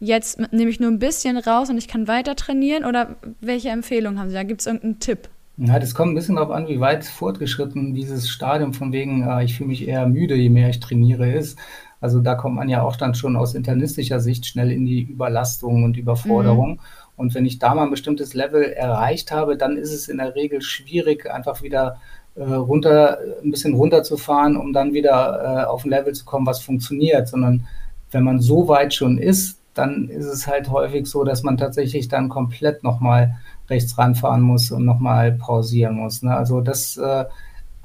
jetzt 0.00 0.40
nehme 0.52 0.70
ich 0.70 0.80
nur 0.80 0.90
ein 0.90 0.98
bisschen 0.98 1.36
raus 1.36 1.70
und 1.70 1.78
ich 1.78 1.88
kann 1.88 2.08
weiter 2.08 2.36
trainieren 2.36 2.84
oder 2.84 3.16
welche 3.40 3.70
Empfehlungen 3.70 4.18
haben 4.18 4.28
Sie 4.28 4.34
da? 4.34 4.42
Gibt 4.42 4.60
es 4.60 4.66
irgendeinen 4.66 5.00
Tipp? 5.00 5.28
Ja, 5.60 5.80
das 5.80 5.92
kommt 5.92 6.12
ein 6.12 6.14
bisschen 6.14 6.36
darauf 6.36 6.52
an, 6.52 6.68
wie 6.68 6.78
weit 6.78 7.04
fortgeschritten 7.04 7.92
dieses 7.92 8.28
Stadium 8.28 8.74
von 8.74 8.92
wegen, 8.92 9.26
äh, 9.28 9.42
ich 9.42 9.56
fühle 9.56 9.68
mich 9.68 9.88
eher 9.88 10.06
müde, 10.06 10.36
je 10.36 10.50
mehr 10.50 10.68
ich 10.68 10.78
trainiere, 10.78 11.32
ist. 11.32 11.58
Also 12.00 12.20
da 12.20 12.36
kommt 12.36 12.54
man 12.54 12.68
ja 12.68 12.82
auch 12.82 12.94
dann 12.94 13.14
schon 13.14 13.34
aus 13.34 13.54
internistischer 13.54 14.20
Sicht 14.20 14.46
schnell 14.46 14.70
in 14.70 14.86
die 14.86 15.02
Überlastung 15.02 15.82
und 15.82 15.96
Überforderung. 15.96 16.72
Mhm. 16.74 16.80
Und 17.18 17.34
wenn 17.34 17.44
ich 17.44 17.58
da 17.58 17.74
mal 17.74 17.84
ein 17.84 17.90
bestimmtes 17.90 18.32
Level 18.32 18.62
erreicht 18.62 19.30
habe, 19.32 19.56
dann 19.58 19.76
ist 19.76 19.92
es 19.92 20.08
in 20.08 20.16
der 20.18 20.34
Regel 20.34 20.62
schwierig, 20.62 21.30
einfach 21.30 21.62
wieder 21.62 22.00
äh, 22.36 22.44
runter, 22.44 23.18
ein 23.44 23.50
bisschen 23.50 23.74
runterzufahren, 23.74 24.56
um 24.56 24.72
dann 24.72 24.94
wieder 24.94 25.64
äh, 25.64 25.64
auf 25.66 25.84
ein 25.84 25.90
Level 25.90 26.14
zu 26.14 26.24
kommen, 26.24 26.46
was 26.46 26.60
funktioniert. 26.60 27.28
Sondern 27.28 27.66
wenn 28.10 28.24
man 28.24 28.40
so 28.40 28.68
weit 28.68 28.94
schon 28.94 29.18
ist, 29.18 29.58
dann 29.74 30.08
ist 30.08 30.26
es 30.26 30.46
halt 30.46 30.70
häufig 30.70 31.06
so, 31.06 31.24
dass 31.24 31.42
man 31.42 31.56
tatsächlich 31.56 32.08
dann 32.08 32.28
komplett 32.28 32.82
nochmal 32.82 33.36
rechts 33.68 33.98
ranfahren 33.98 34.42
muss 34.42 34.70
und 34.70 34.84
nochmal 34.84 35.32
pausieren 35.32 35.96
muss. 35.96 36.22
Ne? 36.22 36.34
Also 36.34 36.60
das 36.60 36.96
äh, 36.96 37.24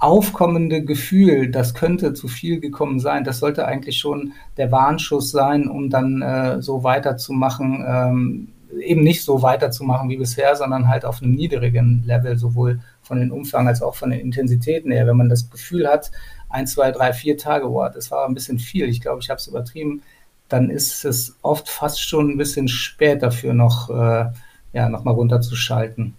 aufkommende 0.04 0.84
Gefühl, 0.84 1.50
das 1.50 1.74
könnte 1.74 2.14
zu 2.14 2.28
viel 2.28 2.60
gekommen 2.60 3.00
sein, 3.00 3.24
das 3.24 3.40
sollte 3.40 3.66
eigentlich 3.66 3.98
schon 3.98 4.34
der 4.58 4.72
Warnschuss 4.72 5.32
sein, 5.32 5.68
um 5.68 5.90
dann 5.90 6.22
äh, 6.22 6.62
so 6.62 6.84
weiterzumachen, 6.84 7.86
ähm, 7.88 8.48
eben 8.80 9.04
nicht 9.04 9.24
so 9.24 9.42
weiterzumachen 9.42 10.10
wie 10.10 10.18
bisher, 10.18 10.56
sondern 10.56 10.88
halt 10.88 11.06
auf 11.06 11.22
einem 11.22 11.32
niedrigen 11.32 12.04
Level, 12.06 12.38
sowohl 12.38 12.80
von 13.02 13.20
den 13.20 13.32
Umfang 13.32 13.68
als 13.68 13.82
auch 13.82 13.96
von 13.96 14.10
den 14.10 14.20
Intensitäten 14.20 14.92
her. 14.92 15.08
Wenn 15.08 15.18
man 15.18 15.30
das 15.30 15.50
Gefühl 15.50 15.88
hat, 15.88 16.12
ein, 16.50 16.68
zwei, 16.68 16.92
drei, 16.92 17.14
vier 17.14 17.38
Tage, 17.38 17.68
boah, 17.68 17.90
das 17.90 18.12
war 18.12 18.28
ein 18.28 18.34
bisschen 18.34 18.60
viel, 18.60 18.88
ich 18.88 19.02
glaube, 19.02 19.22
ich 19.22 19.30
habe 19.30 19.40
es 19.40 19.48
übertrieben, 19.48 20.02
dann 20.50 20.70
ist 20.70 21.04
es 21.04 21.36
oft 21.42 21.70
fast 21.70 22.02
schon 22.02 22.32
ein 22.32 22.38
bisschen 22.38 22.68
spät 22.68 23.24
dafür 23.24 23.54
noch. 23.54 23.90
Äh, 23.90 24.32
ja, 24.74 24.90
nochmal 24.90 25.14
runterzuschalten. 25.14 26.16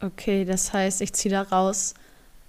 Okay, 0.00 0.44
das 0.44 0.72
heißt, 0.72 1.02
ich 1.02 1.12
ziehe 1.12 1.34
da 1.34 1.42
raus. 1.42 1.94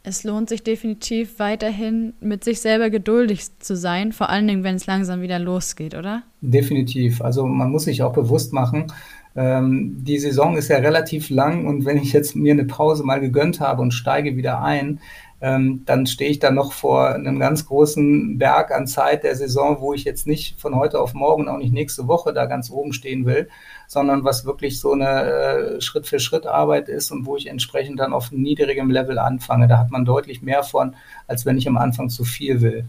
Es 0.08 0.24
lohnt 0.24 0.50
sich 0.50 0.62
definitiv 0.62 1.40
weiterhin 1.40 2.14
mit 2.20 2.44
sich 2.44 2.62
selber 2.62 2.92
geduldig 2.92 3.58
zu 3.58 3.76
sein, 3.76 4.12
vor 4.12 4.30
allen 4.30 4.48
Dingen, 4.48 4.64
wenn 4.64 4.76
es 4.76 4.86
langsam 4.86 5.22
wieder 5.22 5.40
losgeht, 5.40 5.96
oder? 5.96 6.22
Definitiv. 6.42 7.22
Also 7.22 7.48
man 7.48 7.72
muss 7.72 7.86
sich 7.86 8.04
auch 8.04 8.14
bewusst 8.14 8.54
machen, 8.54 8.94
ähm, 9.36 9.98
die 10.00 10.18
Saison 10.18 10.56
ist 10.56 10.70
ja 10.70 10.78
relativ 10.78 11.30
lang 11.30 11.66
und 11.66 11.86
wenn 11.86 11.98
ich 11.98 12.14
jetzt 12.14 12.36
mir 12.36 12.54
eine 12.54 12.66
Pause 12.66 13.04
mal 13.04 13.20
gegönnt 13.20 13.60
habe 13.60 13.82
und 13.82 13.92
steige 13.92 14.38
wieder 14.38 14.62
ein, 14.62 15.00
ähm, 15.42 15.84
dann 15.86 16.08
stehe 16.08 16.32
ich 16.32 16.40
da 16.40 16.50
noch 16.50 16.72
vor 16.72 17.10
einem 17.10 17.40
ganz 17.40 17.66
großen 17.66 18.38
Berg 18.38 18.72
an 18.72 18.88
Zeit 18.88 19.24
der 19.24 19.36
Saison, 19.36 19.82
wo 19.82 19.94
ich 19.94 20.06
jetzt 20.06 20.28
nicht 20.28 20.60
von 20.60 20.76
heute 20.76 21.00
auf 21.00 21.14
morgen, 21.14 21.50
auch 21.50 21.58
nicht 21.58 21.74
nächste 21.74 22.08
Woche 22.08 22.34
da 22.34 22.46
ganz 22.46 22.72
oben 22.72 22.94
stehen 22.94 23.26
will, 23.26 23.50
sondern 23.88 24.24
was 24.24 24.46
wirklich 24.46 24.80
so 24.80 24.94
eine 24.94 25.24
äh, 25.24 25.82
Schritt-für-Schritt-Arbeit 25.82 26.90
ist 26.90 27.12
und 27.12 27.26
wo 27.26 27.36
ich 27.36 27.48
entsprechend 27.48 28.00
dann 28.00 28.14
auf 28.14 28.32
niedrigem 28.32 28.90
Level 28.90 29.20
anfange. 29.20 29.68
Da 29.68 29.78
hat 29.78 29.92
man 29.92 30.06
deutlich 30.06 30.42
mehr 30.42 30.64
von, 30.64 30.96
als 31.28 31.46
wenn 31.46 31.58
ich 31.58 31.68
am 31.68 31.78
Anfang 31.78 32.10
zu 32.10 32.24
viel 32.24 32.62
will. 32.62 32.86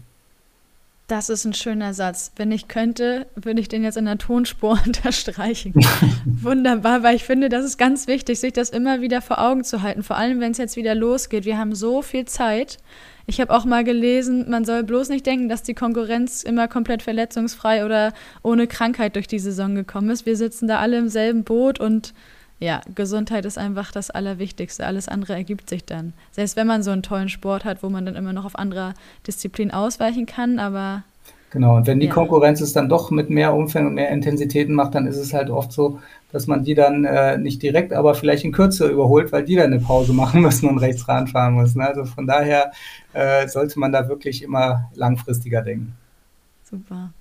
Das 1.07 1.29
ist 1.29 1.45
ein 1.45 1.53
schöner 1.53 1.93
Satz. 1.93 2.33
Wenn 2.35 2.51
ich 2.51 2.67
könnte, 2.67 3.27
würde 3.35 3.61
ich 3.61 3.69
den 3.69 3.81
jetzt 3.81 3.95
in 3.95 4.03
der 4.03 4.17
Tonspur 4.17 4.77
unterstreichen. 4.85 5.73
Wunderbar, 6.25 7.01
weil 7.01 7.15
ich 7.15 7.23
finde, 7.23 7.47
das 7.47 7.63
ist 7.63 7.77
ganz 7.77 8.07
wichtig, 8.07 8.39
sich 8.39 8.51
das 8.51 8.69
immer 8.69 8.99
wieder 8.99 9.21
vor 9.21 9.39
Augen 9.39 9.63
zu 9.63 9.81
halten. 9.81 10.03
Vor 10.03 10.17
allem, 10.17 10.41
wenn 10.41 10.51
es 10.51 10.57
jetzt 10.57 10.75
wieder 10.75 10.95
losgeht. 10.95 11.45
Wir 11.45 11.57
haben 11.57 11.75
so 11.75 12.01
viel 12.01 12.25
Zeit. 12.25 12.77
Ich 13.25 13.39
habe 13.39 13.53
auch 13.53 13.63
mal 13.63 13.85
gelesen, 13.85 14.49
man 14.49 14.65
soll 14.65 14.83
bloß 14.83 15.07
nicht 15.07 15.25
denken, 15.25 15.47
dass 15.47 15.63
die 15.63 15.73
Konkurrenz 15.73 16.43
immer 16.43 16.67
komplett 16.67 17.03
verletzungsfrei 17.03 17.85
oder 17.85 18.13
ohne 18.43 18.67
Krankheit 18.67 19.15
durch 19.15 19.27
die 19.27 19.39
Saison 19.39 19.75
gekommen 19.75 20.09
ist. 20.09 20.25
Wir 20.25 20.35
sitzen 20.35 20.67
da 20.67 20.79
alle 20.79 20.97
im 20.97 21.07
selben 21.07 21.45
Boot 21.45 21.79
und 21.79 22.13
ja, 22.59 22.81
Gesundheit 22.95 23.45
ist 23.45 23.57
einfach 23.57 23.91
das 23.91 24.09
Allerwichtigste. 24.09 24.85
Alles 24.85 25.07
andere 25.07 25.33
ergibt 25.33 25.69
sich 25.69 25.85
dann. 25.85 26.13
Selbst 26.31 26.55
wenn 26.55 26.67
man 26.67 26.81
so 26.81 26.91
einen 26.91 27.03
tollen 27.03 27.29
Sport 27.29 27.65
hat, 27.65 27.83
wo 27.83 27.89
man 27.89 28.05
dann 28.05 28.15
immer 28.15 28.33
noch 28.33 28.45
auf 28.45 28.57
andere 28.57 28.93
Disziplinen 29.27 29.73
ausweichen 29.73 30.25
kann, 30.25 30.57
aber. 30.57 31.03
Genau, 31.51 31.77
und 31.77 31.87
wenn 31.87 31.99
die 31.99 32.07
ja. 32.07 32.13
Konkurrenz 32.13 32.59
es 32.59 32.73
dann 32.73 32.89
doch 32.89 33.11
mit 33.11 33.29
mehr 33.29 33.53
Umfang 33.53 33.87
und 33.87 33.93
mehr 33.93 34.09
Intensitäten 34.09 34.73
macht, 34.73 34.95
dann 34.95 35.07
ist 35.07 35.17
es 35.17 35.33
halt 35.33 35.49
oft 35.49 35.71
so, 35.71 35.99
dass 36.31 36.47
man 36.47 36.63
die 36.63 36.73
dann 36.73 37.05
äh, 37.05 37.37
nicht 37.37 37.61
direkt, 37.61 37.93
aber 37.93 38.15
vielleicht 38.15 38.43
in 38.43 38.51
Kürze 38.51 38.87
überholt, 38.87 39.31
weil 39.31 39.43
die 39.43 39.55
dann 39.55 39.71
eine 39.71 39.79
Pause 39.79 40.11
machen 40.11 40.41
müssen 40.43 40.67
und 40.67 40.79
rechts 40.79 41.07
ranfahren 41.07 41.55
müssen. 41.55 41.79
Also 41.79 42.05
von 42.05 42.27
daher 42.27 42.71
äh, 43.13 43.47
sollte 43.47 43.79
man 43.79 43.91
da 43.91 44.09
wirklich 44.09 44.43
immer 44.43 44.89
langfristiger 44.95 45.61
denken. 45.61 45.95
Super. 46.69 47.11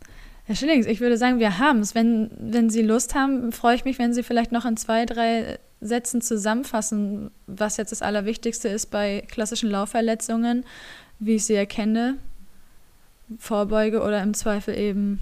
Herr 0.47 0.55
Schillings, 0.55 0.87
ich 0.87 1.01
würde 1.01 1.19
sagen, 1.19 1.41
wir 1.41 1.59
haben 1.59 1.81
es. 1.81 1.97
Wenn, 1.97 2.31
wenn 2.39 2.71
Sie 2.71 2.83
Lust 2.83 3.17
haben, 3.17 3.51
freue 3.51 3.75
ich 3.75 3.85
mich, 3.85 3.99
wenn 3.99 4.15
Sie 4.15 4.23
vielleicht 4.23 4.53
noch 4.53 4.65
in 4.65 4.77
zwei, 4.77 5.05
drei 5.05 5.59
Sätzen 5.81 6.23
zusammenfassen, 6.23 7.31
was 7.47 7.77
jetzt 7.77 7.91
das 7.91 8.01
Allerwichtigste 8.03 8.69
ist 8.69 8.93
bei 8.93 9.25
klassischen 9.29 9.71
Laufverletzungen, 9.71 10.65
wie 11.19 11.35
ich 11.35 11.45
sie 11.45 11.55
erkenne, 11.55 12.17
vorbeuge 13.39 14.03
oder 14.03 14.23
im 14.23 14.35
Zweifel 14.35 14.79
eben 14.79 15.21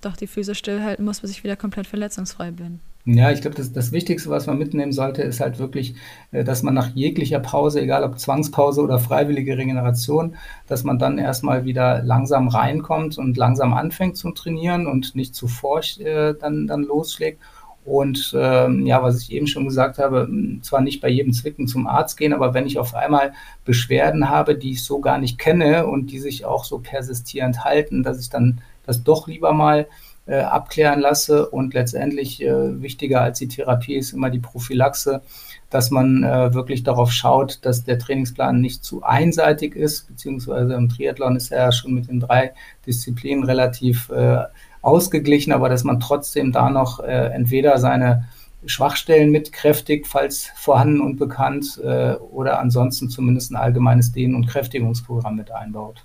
doch 0.00 0.16
die 0.16 0.26
Füße 0.26 0.54
stillhalten 0.54 1.04
muss, 1.04 1.20
bis 1.20 1.32
ich 1.32 1.44
wieder 1.44 1.56
komplett 1.56 1.86
verletzungsfrei 1.86 2.52
bin. 2.52 2.80
Ja, 3.12 3.32
ich 3.32 3.40
glaube, 3.40 3.56
das, 3.56 3.72
das 3.72 3.90
Wichtigste, 3.90 4.30
was 4.30 4.46
man 4.46 4.56
mitnehmen 4.58 4.92
sollte, 4.92 5.22
ist 5.22 5.40
halt 5.40 5.58
wirklich, 5.58 5.94
äh, 6.30 6.44
dass 6.44 6.62
man 6.62 6.74
nach 6.74 6.94
jeglicher 6.94 7.40
Pause, 7.40 7.80
egal 7.80 8.04
ob 8.04 8.20
Zwangspause 8.20 8.82
oder 8.82 9.00
freiwillige 9.00 9.58
Regeneration, 9.58 10.36
dass 10.68 10.84
man 10.84 10.98
dann 10.98 11.18
erstmal 11.18 11.64
wieder 11.64 12.02
langsam 12.04 12.48
reinkommt 12.48 13.18
und 13.18 13.36
langsam 13.36 13.72
anfängt 13.74 14.16
zu 14.16 14.30
trainieren 14.30 14.86
und 14.86 15.16
nicht 15.16 15.34
zu 15.34 15.48
forsch 15.48 15.98
äh, 15.98 16.34
dann, 16.34 16.68
dann 16.68 16.84
losschlägt. 16.84 17.40
Und 17.84 18.32
ähm, 18.38 18.86
ja, 18.86 19.02
was 19.02 19.22
ich 19.22 19.32
eben 19.32 19.46
schon 19.48 19.64
gesagt 19.64 19.98
habe, 19.98 20.28
zwar 20.62 20.80
nicht 20.80 21.00
bei 21.00 21.08
jedem 21.08 21.32
Zwicken 21.32 21.66
zum 21.66 21.86
Arzt 21.88 22.16
gehen, 22.16 22.32
aber 22.32 22.54
wenn 22.54 22.66
ich 22.66 22.78
auf 22.78 22.94
einmal 22.94 23.32
Beschwerden 23.64 24.28
habe, 24.28 24.54
die 24.54 24.72
ich 24.72 24.84
so 24.84 25.00
gar 25.00 25.18
nicht 25.18 25.38
kenne 25.38 25.86
und 25.86 26.12
die 26.12 26.20
sich 26.20 26.44
auch 26.44 26.64
so 26.64 26.78
persistierend 26.78 27.64
halten, 27.64 28.04
dass 28.04 28.20
ich 28.20 28.28
dann 28.28 28.60
das 28.86 29.02
doch 29.02 29.26
lieber 29.26 29.52
mal 29.52 29.88
äh, 30.30 30.40
abklären 30.42 31.00
lasse. 31.00 31.48
Und 31.48 31.74
letztendlich 31.74 32.42
äh, 32.42 32.80
wichtiger 32.80 33.20
als 33.20 33.38
die 33.40 33.48
Therapie 33.48 33.96
ist 33.96 34.12
immer 34.12 34.30
die 34.30 34.38
Prophylaxe, 34.38 35.22
dass 35.70 35.90
man 35.90 36.22
äh, 36.22 36.54
wirklich 36.54 36.82
darauf 36.84 37.12
schaut, 37.12 37.64
dass 37.64 37.84
der 37.84 37.98
Trainingsplan 37.98 38.60
nicht 38.60 38.84
zu 38.84 39.02
einseitig 39.02 39.74
ist, 39.74 40.06
beziehungsweise 40.08 40.74
im 40.74 40.88
Triathlon 40.88 41.36
ist 41.36 41.50
er 41.50 41.64
ja 41.64 41.72
schon 41.72 41.94
mit 41.94 42.08
den 42.08 42.20
drei 42.20 42.52
Disziplinen 42.86 43.44
relativ 43.44 44.08
äh, 44.10 44.44
ausgeglichen, 44.82 45.52
aber 45.52 45.68
dass 45.68 45.84
man 45.84 46.00
trotzdem 46.00 46.52
da 46.52 46.70
noch 46.70 47.00
äh, 47.00 47.28
entweder 47.32 47.78
seine 47.78 48.28
Schwachstellen 48.66 49.30
mitkräftigt, 49.30 50.06
falls 50.06 50.50
vorhanden 50.54 51.00
und 51.00 51.16
bekannt, 51.16 51.80
äh, 51.82 52.14
oder 52.14 52.60
ansonsten 52.60 53.08
zumindest 53.08 53.50
ein 53.50 53.56
allgemeines 53.56 54.12
Dehn- 54.12 54.34
und 54.34 54.46
Kräftigungsprogramm 54.46 55.36
mit 55.36 55.50
einbaut. 55.50 56.04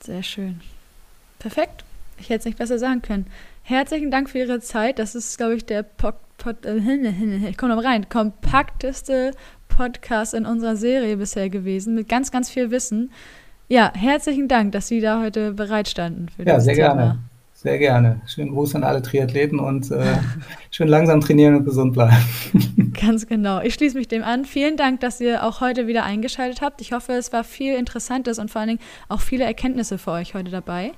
Sehr 0.00 0.22
schön. 0.22 0.60
Perfekt. 1.38 1.84
Ich 2.20 2.28
hätte 2.28 2.40
es 2.40 2.44
nicht 2.44 2.58
besser 2.58 2.78
sagen 2.78 3.02
können. 3.02 3.26
Herzlichen 3.62 4.10
Dank 4.10 4.30
für 4.30 4.38
Ihre 4.38 4.60
Zeit. 4.60 4.98
Das 4.98 5.14
ist, 5.14 5.38
glaube 5.38 5.54
ich, 5.54 5.64
der 5.64 5.82
Pod, 5.82 6.14
Pod, 6.38 6.64
äh, 6.66 6.76
ich 7.48 7.56
komme 7.56 7.74
noch 7.74 7.82
rein, 7.82 8.08
kompakteste 8.08 9.32
Podcast 9.68 10.34
in 10.34 10.44
unserer 10.44 10.76
Serie 10.76 11.16
bisher 11.16 11.48
gewesen, 11.48 11.94
mit 11.94 12.08
ganz, 12.08 12.30
ganz 12.30 12.50
viel 12.50 12.70
Wissen. 12.70 13.10
Ja, 13.68 13.92
herzlichen 13.94 14.48
Dank, 14.48 14.72
dass 14.72 14.88
Sie 14.88 15.00
da 15.00 15.22
heute 15.22 15.52
bereit 15.52 15.88
standen. 15.88 16.28
Für 16.28 16.44
ja, 16.44 16.60
sehr 16.60 16.74
Thema. 16.74 16.94
gerne. 16.94 17.18
Sehr 17.54 17.78
gerne. 17.78 18.22
Schönen 18.26 18.52
Gruß 18.52 18.74
an 18.74 18.84
alle 18.84 19.02
Triathleten 19.02 19.58
und 19.58 19.90
äh, 19.90 20.16
schön 20.70 20.88
langsam 20.88 21.20
trainieren 21.20 21.56
und 21.56 21.64
gesund 21.66 21.92
bleiben. 21.92 22.16
Ganz 23.00 23.26
genau. 23.26 23.60
Ich 23.60 23.74
schließe 23.74 23.98
mich 23.98 24.08
dem 24.08 24.24
an. 24.24 24.46
Vielen 24.46 24.78
Dank, 24.78 25.00
dass 25.00 25.20
ihr 25.20 25.44
auch 25.44 25.60
heute 25.60 25.86
wieder 25.86 26.04
eingeschaltet 26.04 26.62
habt. 26.62 26.80
Ich 26.80 26.92
hoffe, 26.92 27.12
es 27.12 27.34
war 27.34 27.44
viel 27.44 27.74
Interessantes 27.74 28.38
und 28.38 28.50
vor 28.50 28.62
allen 28.62 28.68
Dingen 28.68 28.80
auch 29.08 29.20
viele 29.20 29.44
Erkenntnisse 29.44 29.98
für 29.98 30.12
euch 30.12 30.34
heute 30.34 30.50
dabei. 30.50 30.92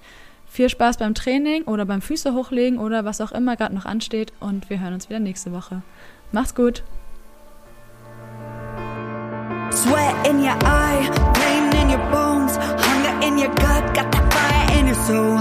Viel 0.52 0.68
Spaß 0.68 0.98
beim 0.98 1.14
Training 1.14 1.62
oder 1.62 1.86
beim 1.86 2.02
Füße 2.02 2.34
hochlegen 2.34 2.78
oder 2.78 3.06
was 3.06 3.22
auch 3.22 3.32
immer 3.32 3.56
gerade 3.56 3.74
noch 3.74 3.86
ansteht 3.86 4.34
und 4.38 4.68
wir 4.68 4.80
hören 4.80 4.92
uns 4.92 5.08
wieder 5.08 5.18
nächste 5.18 5.50
Woche. 5.50 5.80
Macht's 6.30 6.54
gut. 6.54 6.82
Sweat 9.70 10.28
in 10.28 10.40
your 10.40 10.52
eye, 10.62 11.08
pain 11.32 11.72
in 11.80 11.88
your 11.88 12.04
bones, 12.10 12.58
hunger 12.58 13.26
in 13.26 13.38
your 13.38 13.48
gut, 13.48 13.94
got 13.94 14.12
that 14.12 14.30
fire 14.30 14.78
in 14.78 14.88
your 14.88 14.94
soul. 14.94 15.38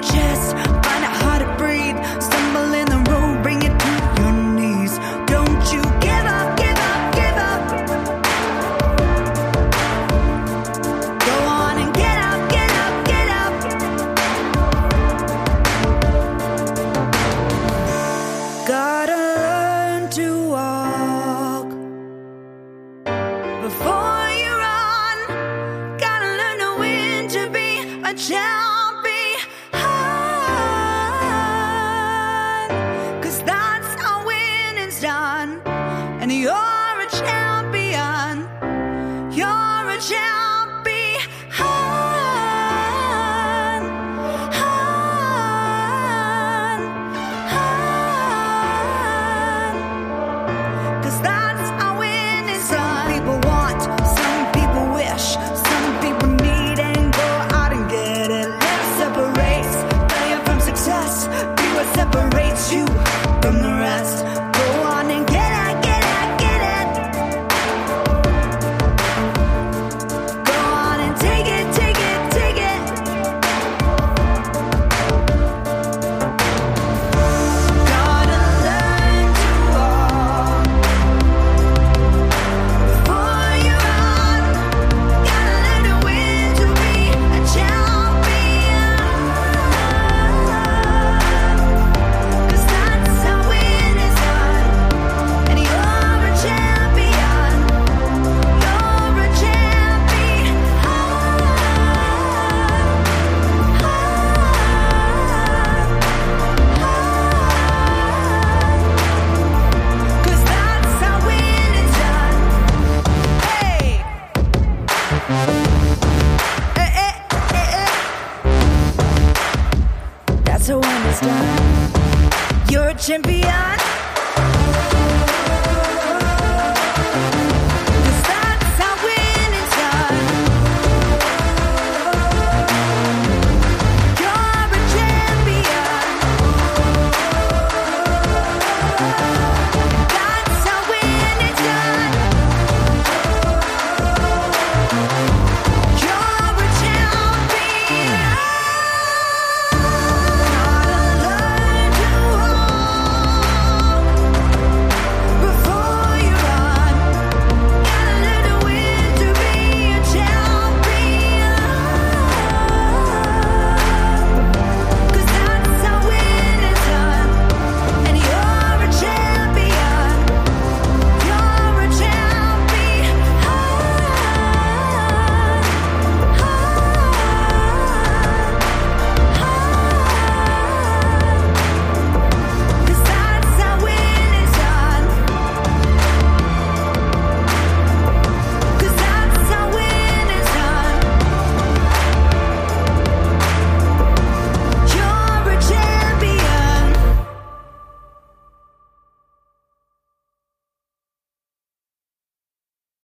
chest. 0.00 0.54
Find 0.54 0.56
it 0.56 0.62
hard 0.64 0.77